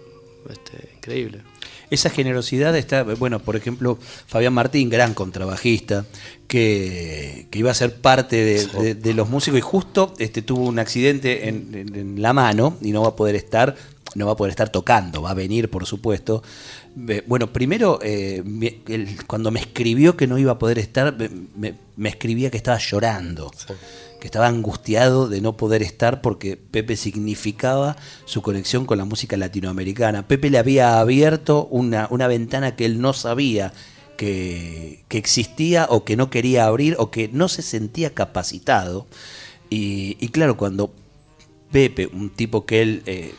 este, 0.50 0.90
increíble. 0.96 1.42
Esa 1.90 2.08
generosidad 2.08 2.74
está, 2.76 3.02
bueno, 3.02 3.38
por 3.40 3.54
ejemplo, 3.54 3.98
Fabián 4.26 4.54
Martín, 4.54 4.88
gran 4.88 5.12
contrabajista, 5.12 6.06
que, 6.48 7.46
que 7.50 7.58
iba 7.58 7.70
a 7.70 7.74
ser 7.74 7.94
parte 8.00 8.36
de, 8.36 8.66
de- 8.66 8.94
de 8.94 9.14
los 9.14 9.28
músicos 9.28 9.58
y 9.58 9.62
justo 9.62 10.14
este, 10.18 10.40
tuvo 10.42 10.64
un 10.66 10.78
accidente 10.78 11.48
en, 11.48 11.68
en- 11.74 11.94
en 11.94 12.22
la 12.22 12.32
mano 12.32 12.76
y 12.80 12.92
no 12.92 13.02
va 13.02 13.08
a 13.08 13.16
poder 13.16 13.34
estar, 13.36 13.74
no 14.14 14.26
va 14.26 14.32
a 14.32 14.36
poder 14.36 14.50
estar 14.50 14.70
tocando, 14.70 15.20
va 15.22 15.30
a 15.30 15.34
venir, 15.34 15.68
por 15.70 15.84
supuesto. 15.86 16.42
Bueno, 16.94 17.52
primero, 17.52 17.98
eh, 18.02 18.42
cuando 19.26 19.50
me 19.50 19.60
escribió 19.60 20.16
que 20.16 20.26
no 20.26 20.38
iba 20.38 20.52
a 20.52 20.58
poder 20.58 20.78
estar, 20.78 21.16
me, 21.56 22.08
escribía 22.08 22.50
que 22.50 22.58
estaba 22.58 22.78
llorando 22.78 23.50
que 24.22 24.28
estaba 24.28 24.46
angustiado 24.46 25.28
de 25.28 25.40
no 25.40 25.56
poder 25.56 25.82
estar 25.82 26.20
porque 26.20 26.56
Pepe 26.56 26.94
significaba 26.94 27.96
su 28.24 28.40
conexión 28.40 28.86
con 28.86 28.96
la 28.96 29.04
música 29.04 29.36
latinoamericana. 29.36 30.28
Pepe 30.28 30.48
le 30.48 30.58
había 30.58 31.00
abierto 31.00 31.66
una, 31.72 32.06
una 32.08 32.28
ventana 32.28 32.76
que 32.76 32.84
él 32.84 33.00
no 33.00 33.14
sabía 33.14 33.72
que, 34.16 35.02
que 35.08 35.18
existía 35.18 35.88
o 35.90 36.04
que 36.04 36.16
no 36.16 36.30
quería 36.30 36.66
abrir 36.66 36.94
o 37.00 37.10
que 37.10 37.30
no 37.32 37.48
se 37.48 37.62
sentía 37.62 38.14
capacitado. 38.14 39.08
Y, 39.70 40.16
y 40.20 40.28
claro, 40.28 40.56
cuando 40.56 40.94
Pepe, 41.72 42.06
un 42.06 42.30
tipo 42.30 42.64
que 42.64 42.80
él 42.80 43.02
eh, 43.06 43.34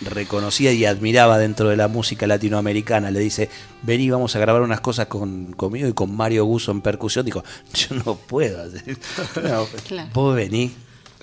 reconocía 0.00 0.72
y 0.72 0.84
admiraba 0.84 1.38
dentro 1.38 1.68
de 1.68 1.76
la 1.76 1.88
música 1.88 2.26
latinoamericana, 2.26 3.10
le 3.10 3.20
dice, 3.20 3.50
vení, 3.82 4.10
vamos 4.10 4.36
a 4.36 4.38
grabar 4.38 4.62
unas 4.62 4.80
cosas 4.80 5.06
con, 5.06 5.52
conmigo 5.52 5.88
y 5.88 5.92
con 5.92 6.14
Mario 6.14 6.44
Guso 6.44 6.70
en 6.70 6.80
percusión, 6.80 7.26
dijo, 7.26 7.42
yo 7.74 7.96
no 8.04 8.16
puedo 8.16 8.62
hacer 8.62 8.98
No, 9.42 9.66
Claro. 9.86 10.10
Vos 10.12 10.36
vení, 10.36 10.72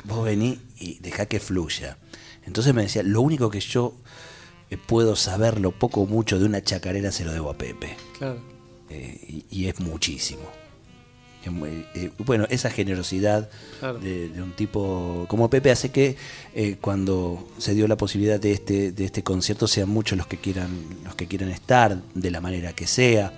vos 0.03 0.25
vení 0.25 0.59
y 0.77 0.99
deja 0.99 1.25
que 1.25 1.39
fluya. 1.39 1.97
Entonces 2.45 2.73
me 2.73 2.83
decía, 2.83 3.03
lo 3.03 3.21
único 3.21 3.49
que 3.49 3.59
yo 3.59 3.95
eh, 4.69 4.77
puedo 4.77 5.15
saber, 5.15 5.59
lo 5.59 5.71
poco 5.71 6.01
o 6.01 6.05
mucho 6.05 6.37
de 6.37 6.45
una 6.45 6.63
chacarera, 6.63 7.11
se 7.11 7.25
lo 7.25 7.31
debo 7.31 7.49
a 7.49 7.57
Pepe. 7.57 7.95
Claro. 8.17 8.39
Eh, 8.89 9.43
y, 9.49 9.61
y 9.61 9.67
es 9.67 9.79
muchísimo. 9.79 10.43
Eh, 11.95 12.11
bueno, 12.19 12.45
esa 12.49 12.69
generosidad 12.69 13.49
Claro. 13.79 13.99
de, 13.99 14.29
de 14.29 14.41
un 14.41 14.51
tipo 14.53 15.25
como 15.27 15.49
Pepe 15.49 15.71
hace 15.71 15.89
que 15.89 16.15
eh, 16.53 16.77
cuando 16.81 17.47
se 17.57 17.73
dio 17.73 17.87
la 17.87 17.97
posibilidad 17.97 18.39
de 18.39 18.51
este, 18.53 18.91
de 18.91 19.05
este 19.05 19.23
concierto 19.23 19.67
sean 19.67 19.89
muchos 19.89 20.17
los 20.17 20.27
que 20.27 20.37
quieran, 20.37 20.69
los 21.03 21.15
que 21.15 21.27
quieran 21.27 21.49
estar, 21.49 21.97
de 22.13 22.31
la 22.31 22.41
manera 22.41 22.73
que 22.73 22.87
sea, 22.87 23.31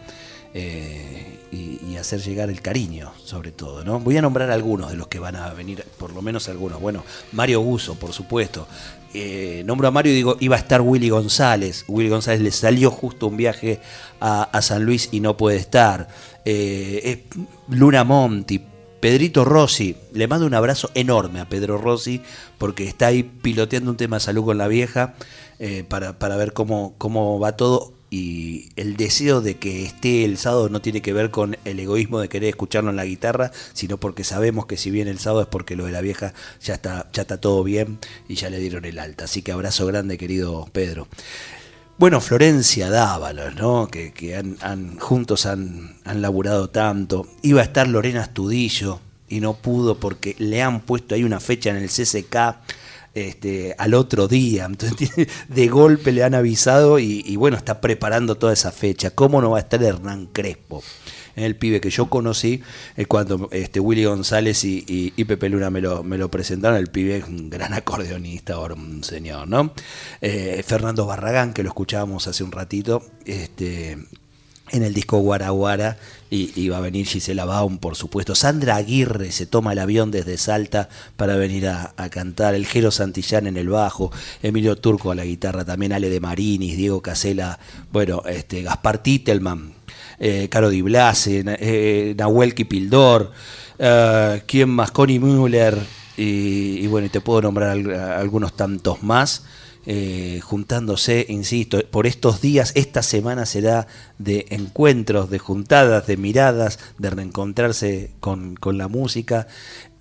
eh, 0.53 1.39
y, 1.51 1.79
y 1.85 1.97
hacer 1.97 2.21
llegar 2.21 2.49
el 2.49 2.61
cariño, 2.61 3.11
sobre 3.23 3.51
todo. 3.51 3.83
¿no? 3.83 3.99
Voy 3.99 4.17
a 4.17 4.21
nombrar 4.21 4.49
algunos 4.51 4.89
de 4.91 4.97
los 4.97 5.07
que 5.07 5.19
van 5.19 5.35
a 5.35 5.53
venir, 5.53 5.83
por 5.97 6.13
lo 6.13 6.21
menos 6.21 6.47
algunos. 6.49 6.79
Bueno, 6.81 7.03
Mario 7.31 7.61
Guso, 7.61 7.95
por 7.95 8.13
supuesto. 8.13 8.67
Eh, 9.13 9.63
nombro 9.65 9.87
a 9.87 9.91
Mario 9.91 10.11
y 10.11 10.15
digo, 10.15 10.37
iba 10.39 10.55
a 10.55 10.59
estar 10.59 10.81
Willy 10.81 11.09
González. 11.09 11.85
Willy 11.87 12.09
González 12.09 12.41
le 12.41 12.51
salió 12.51 12.91
justo 12.91 13.27
un 13.27 13.37
viaje 13.37 13.79
a, 14.19 14.43
a 14.43 14.61
San 14.61 14.83
Luis 14.83 15.09
y 15.11 15.19
no 15.21 15.37
puede 15.37 15.57
estar. 15.57 16.07
Eh, 16.49 17.25
Luna 17.67 18.05
Monti, 18.05 18.62
Pedrito 19.01 19.43
Rossi, 19.43 19.97
le 20.13 20.29
mando 20.29 20.45
un 20.45 20.53
abrazo 20.53 20.89
enorme 20.93 21.41
a 21.41 21.49
Pedro 21.49 21.77
Rossi 21.77 22.21
porque 22.57 22.86
está 22.86 23.07
ahí 23.07 23.23
piloteando 23.23 23.91
un 23.91 23.97
tema 23.97 24.15
de 24.15 24.21
salud 24.21 24.45
con 24.45 24.57
la 24.57 24.69
vieja 24.69 25.15
eh, 25.60 25.83
para, 25.86 26.17
para 26.19 26.38
ver 26.38 26.53
cómo, 26.53 26.95
cómo 26.97 27.38
va 27.38 27.57
todo. 27.57 27.91
y 28.10 28.69
el 28.77 28.95
deseo 28.95 29.41
de 29.41 29.57
que 29.57 29.83
esté 29.83 30.23
el 30.23 30.38
sábado 30.38 30.69
no 30.69 30.79
tiene 30.79 31.01
que 31.01 31.12
ver 31.12 31.31
con 31.31 31.57
el 31.65 31.81
egoísmo 31.81 32.21
de 32.21 32.29
querer 32.29 32.47
escucharlo 32.47 32.91
en 32.91 32.95
la 32.95 33.03
guitarra, 33.03 33.51
sino 33.73 33.97
porque 33.97 34.23
sabemos 34.23 34.65
que 34.67 34.77
si 34.77 34.89
viene 34.89 35.12
el 35.12 35.19
sábado 35.19 35.41
es 35.41 35.47
porque 35.49 35.75
lo 35.75 35.86
de 35.86 35.91
la 35.91 35.99
vieja 35.99 36.33
ya 36.62 36.75
está, 36.75 37.10
ya 37.12 37.23
está 37.23 37.41
todo 37.41 37.62
bien 37.65 37.99
y 38.29 38.36
ya 38.36 38.49
le 38.49 38.60
dieron 38.60 38.86
el 38.86 38.99
alta. 38.99 39.25
Así 39.25 39.41
que 39.41 39.51
abrazo 39.51 39.86
grande, 39.86 40.17
querido 40.17 40.69
Pedro. 40.71 41.10
Bueno, 41.97 42.21
Florencia 42.21 42.91
Dávalos, 42.91 43.55
¿no? 43.55 43.88
Que, 43.88 44.36
han, 44.36 44.99
juntos 44.99 45.47
han, 45.47 45.95
han 46.05 46.21
laburado 46.21 46.69
tanto. 46.69 47.25
Iba 47.41 47.62
a 47.62 47.63
estar 47.63 47.88
Lorena 47.88 48.21
Astudillo 48.21 48.99
y 49.27 49.39
no 49.39 49.55
pudo 49.55 49.99
porque 49.99 50.36
le 50.38 50.62
han 50.62 50.81
puesto 50.81 51.15
ahí 51.15 51.23
una 51.23 51.39
fecha 51.39 51.71
en 51.71 51.77
el 51.77 51.89
CCK 51.89 52.36
este, 53.15 53.73
al 53.79 53.95
otro 53.95 54.27
día. 54.27 54.65
Entonces, 54.65 55.12
de 55.47 55.67
golpe 55.69 56.12
le 56.12 56.23
han 56.23 56.36
avisado 56.36 56.99
y, 56.99 57.36
bueno, 57.36 57.57
está 57.57 57.81
preparando 57.81 58.36
toda 58.36 58.53
esa 58.53 58.71
fecha. 58.71 59.10
¿Cómo 59.10 59.41
no 59.41 59.49
va 59.49 59.57
a 59.57 59.62
estar 59.62 59.81
Hernán 59.81 60.27
Crespo? 60.27 60.83
El 61.38 61.56
pibe 61.56 61.80
que 61.80 61.89
yo 61.89 62.10
conocí 62.10 62.62
eh, 62.95 63.06
cuando 63.06 63.47
este, 63.52 63.80
Willy 63.80 64.06
González 64.06 64.63
y, 64.63 65.12
Pepe 65.26 65.50
Luna 65.50 65.69
me 65.69 65.82
lo, 65.82 66.04
me 66.04 66.17
lo, 66.17 66.30
presentaron. 66.30 66.78
El 66.78 66.88
pibe 66.88 67.17
es 67.17 67.23
un 67.26 67.50
gran 67.50 67.73
acordeonista, 67.76 68.60
un 68.60 69.04
señor, 69.04 69.47
¿no? 69.47 69.73
Eh, 70.21 70.63
Fernando 70.65 71.06
Barragán, 71.06 71.54
que 71.54 71.63
lo 71.63 71.69
escuchábamos 71.69 72.28
hace 72.28 72.43
un 72.43 72.52
ratito, 72.52 73.04
este, 73.26 73.97
en 74.71 74.84
el 74.84 74.93
disco 74.93 75.19
Guaraguara 75.19 75.97
y, 76.30 76.67
va 76.67 76.78
a 76.78 76.82
venir 76.82 77.06
Gisela 77.06 77.46
Baum, 77.46 77.77
por 77.77 77.96
supuesto. 77.96 78.35
Sandra 78.35 78.75
Aguirre 78.75 79.31
se 79.31 79.46
toma 79.46 79.71
el 79.71 79.79
avión 79.79 80.12
desde 80.12 80.38
Salta 80.38 80.90
para 81.15 81.35
venir 81.38 81.67
a, 81.67 81.94
cantar. 82.10 82.54
El 82.54 82.65
Jero 82.65 82.92
Santillán 82.92 83.48
en 83.48 83.56
el 83.58 83.69
bajo. 83.69 84.12
Emilio 84.44 84.75
Turco 84.75 85.12
a 85.12 85.15
la 85.15 85.23
guitarra. 85.23 85.63
También 85.63 85.94
Ale 85.94 86.10
de 86.10 86.19
Marinis, 86.19 86.75
Diego 86.75 87.02
Casela. 87.02 87.60
Bueno, 87.92 88.23
este, 88.25 88.63
Gaspar 88.63 89.02
Titelman. 89.02 89.77
Eh, 90.19 90.47
Caro 90.49 90.69
Di 90.69 90.81
Blase. 90.81 91.43
Eh, 91.45 92.15
Nahuel 92.17 92.53
Kipildor. 92.53 93.31
Eh, 93.77 94.43
¿Quién 94.45 94.69
más? 94.69 94.91
Connie 94.91 95.19
Müller. 95.19 95.77
Y, 96.17 96.79
y, 96.79 96.87
bueno, 96.87 97.07
y 97.07 97.09
te 97.09 97.21
puedo 97.21 97.41
nombrar 97.43 97.71
algunos 98.17 98.55
tantos 98.55 99.03
más. 99.03 99.43
Eh, 99.89 100.41
juntándose, 100.43 101.25
insisto, 101.29 101.79
por 101.89 102.07
estos 102.07 102.41
días, 102.41 102.73
esta 102.75 103.01
semana 103.01 103.45
será 103.45 103.87
de 104.17 104.45
encuentros, 104.49 105.29
de 105.29 105.39
juntadas, 105.39 106.05
de 106.07 106.17
miradas, 106.17 106.77
de 106.97 107.09
reencontrarse 107.09 108.11
con, 108.19 108.57
la 108.73 108.89
música 108.89 109.47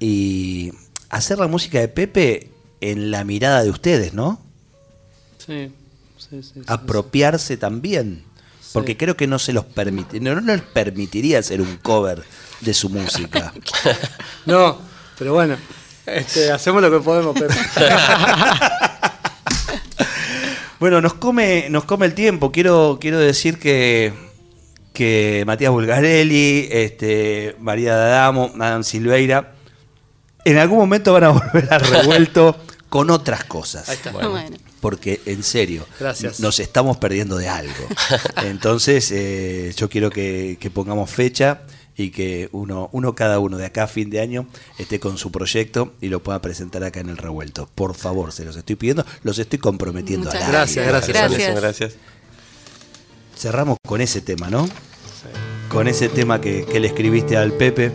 y 0.01 0.73
hacer 1.09 1.39
la 1.39 1.47
música 1.47 1.79
de 1.79 1.87
Pepe 1.87 2.51
en 2.81 3.13
la 3.13 3.23
mirada 3.23 3.63
de 3.63 3.71
ustedes, 3.71 4.13
¿no? 4.13 4.41
Sí, 5.39 5.71
sí, 6.19 6.43
sí. 6.43 6.63
Apropiarse 6.67 7.57
también. 7.57 8.25
Porque 8.77 8.97
creo 8.97 9.17
que 9.17 9.27
no 9.27 9.39
se 9.39 9.53
los 9.53 9.65
permite, 9.65 10.21
no, 10.21 10.39
no 10.41 10.53
les 10.53 10.63
permitiría 10.63 11.39
hacer 11.39 11.61
un 11.61 11.79
cover 11.79 12.23
de 12.61 12.75
su 12.75 12.91
música. 12.91 13.53
no, 14.47 14.79
pero 15.19 15.33
bueno, 15.33 15.57
este, 16.05 16.53
hacemos 16.53 16.83
lo 16.83 16.91
que 16.91 17.01
podemos, 17.01 17.35
Pepe. 17.39 17.55
Bueno, 20.79 21.01
nos 21.01 21.15
come, 21.15 21.69
nos 21.71 21.85
come 21.85 22.05
el 22.05 22.15
tiempo. 22.15 22.53
Quiero, 22.53 22.99
quiero 23.01 23.19
decir 23.19 23.59
que, 23.59 24.13
que 24.93 25.43
Matías 25.47 25.73
Bulgarelli, 25.73 26.69
este, 26.71 27.57
María 27.61 27.97
D'Adamo, 27.97 28.53
Adam 28.61 28.85
Silveira, 28.85 29.55
en 30.45 30.59
algún 30.59 30.79
momento 30.79 31.15
van 31.15 31.25
a 31.25 31.29
volver 31.31 31.73
a 31.73 31.79
revuelto 31.79 32.57
con 32.91 33.11
otras 33.11 33.45
cosas. 33.45 33.89
Ahí 33.89 33.97
está. 33.97 34.13
Porque 34.81 35.21
en 35.27 35.43
serio, 35.43 35.87
nos 36.39 36.61
estamos 36.61 36.99
perdiendo 36.99 37.37
de 37.39 37.49
algo. 37.49 37.89
Entonces, 38.45 39.11
eh, 39.11 39.73
yo 39.77 39.89
quiero 39.89 40.11
que, 40.11 40.59
que 40.61 40.71
pongamos 40.71 41.11
fecha 41.11 41.63
y 41.97 42.11
que 42.11 42.49
uno, 42.53 42.91
uno 42.93 43.15
cada 43.15 43.39
uno 43.39 43.57
de 43.57 43.67
acá 43.67 43.85
a 43.85 43.87
fin 43.87 44.11
de 44.11 44.21
año 44.21 44.47
esté 44.79 45.01
con 45.01 45.17
su 45.17 45.33
proyecto 45.33 45.95
y 46.01 46.09
lo 46.09 46.23
pueda 46.23 46.43
presentar 46.43 46.85
acá 46.85 47.01
en 47.01 47.09
el 47.09 47.17
revuelto. 47.17 47.69
Por 47.75 47.95
favor, 47.95 48.33
se 48.33 48.45
los 48.45 48.57
estoy 48.57 48.77
pidiendo, 48.77 49.05
los 49.23 49.39
estoy 49.39 49.59
comprometiendo. 49.59 50.27
Muchas 50.27 50.49
gracias, 50.49 50.87
gracias, 50.87 51.57
gracias, 51.57 51.97
Cerramos 53.37 53.79
con 53.87 54.01
ese 54.01 54.21
tema, 54.21 54.49
¿no? 54.51 54.69
Con 55.69 55.89
ese 55.89 56.09
tema 56.09 56.41
que, 56.41 56.65
que, 56.65 56.81
le 56.81 56.89
escribiste 56.89 57.37
al 57.37 57.53
Pepe, 57.53 57.93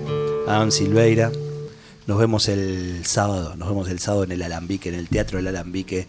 a 0.48 0.62
Am 0.62 0.72
Silveira. 0.72 1.32
Nos 2.06 2.20
vemos 2.20 2.48
el 2.48 3.06
sábado, 3.06 3.56
nos 3.56 3.70
vemos 3.70 3.90
el 3.90 4.00
sábado 4.00 4.24
en 4.24 4.32
el 4.34 4.42
Alambique, 4.42 4.90
en 4.90 4.96
el 4.96 5.08
Teatro 5.08 5.38
del 5.38 5.48
Alambique 5.48 6.08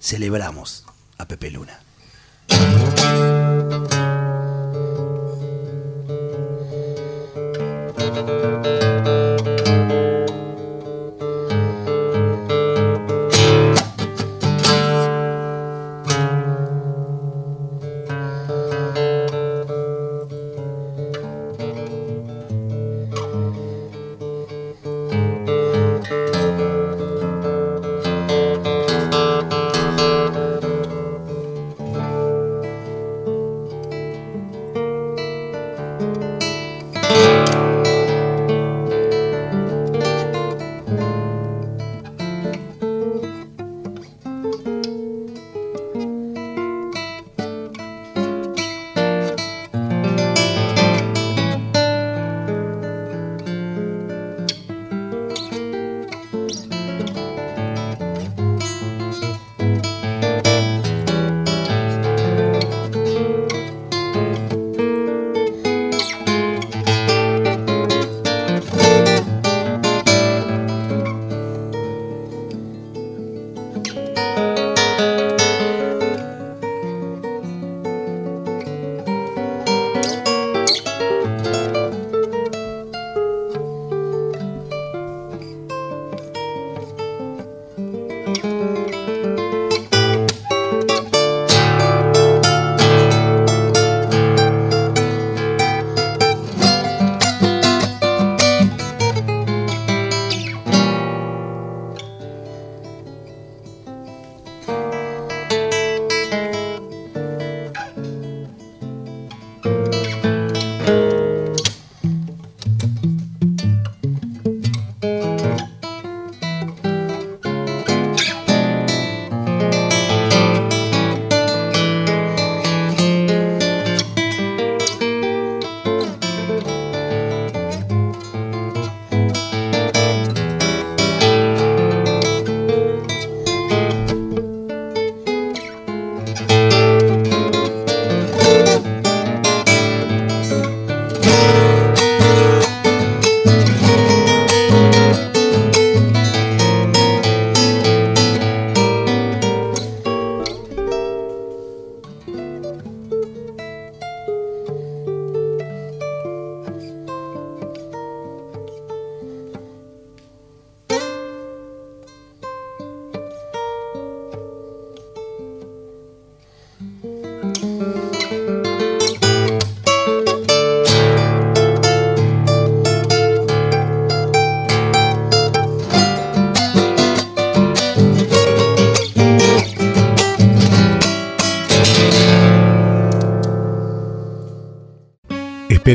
celebramos 0.00 0.84
a 1.18 1.26
Pepe 1.26 1.50
Luna. 1.50 1.78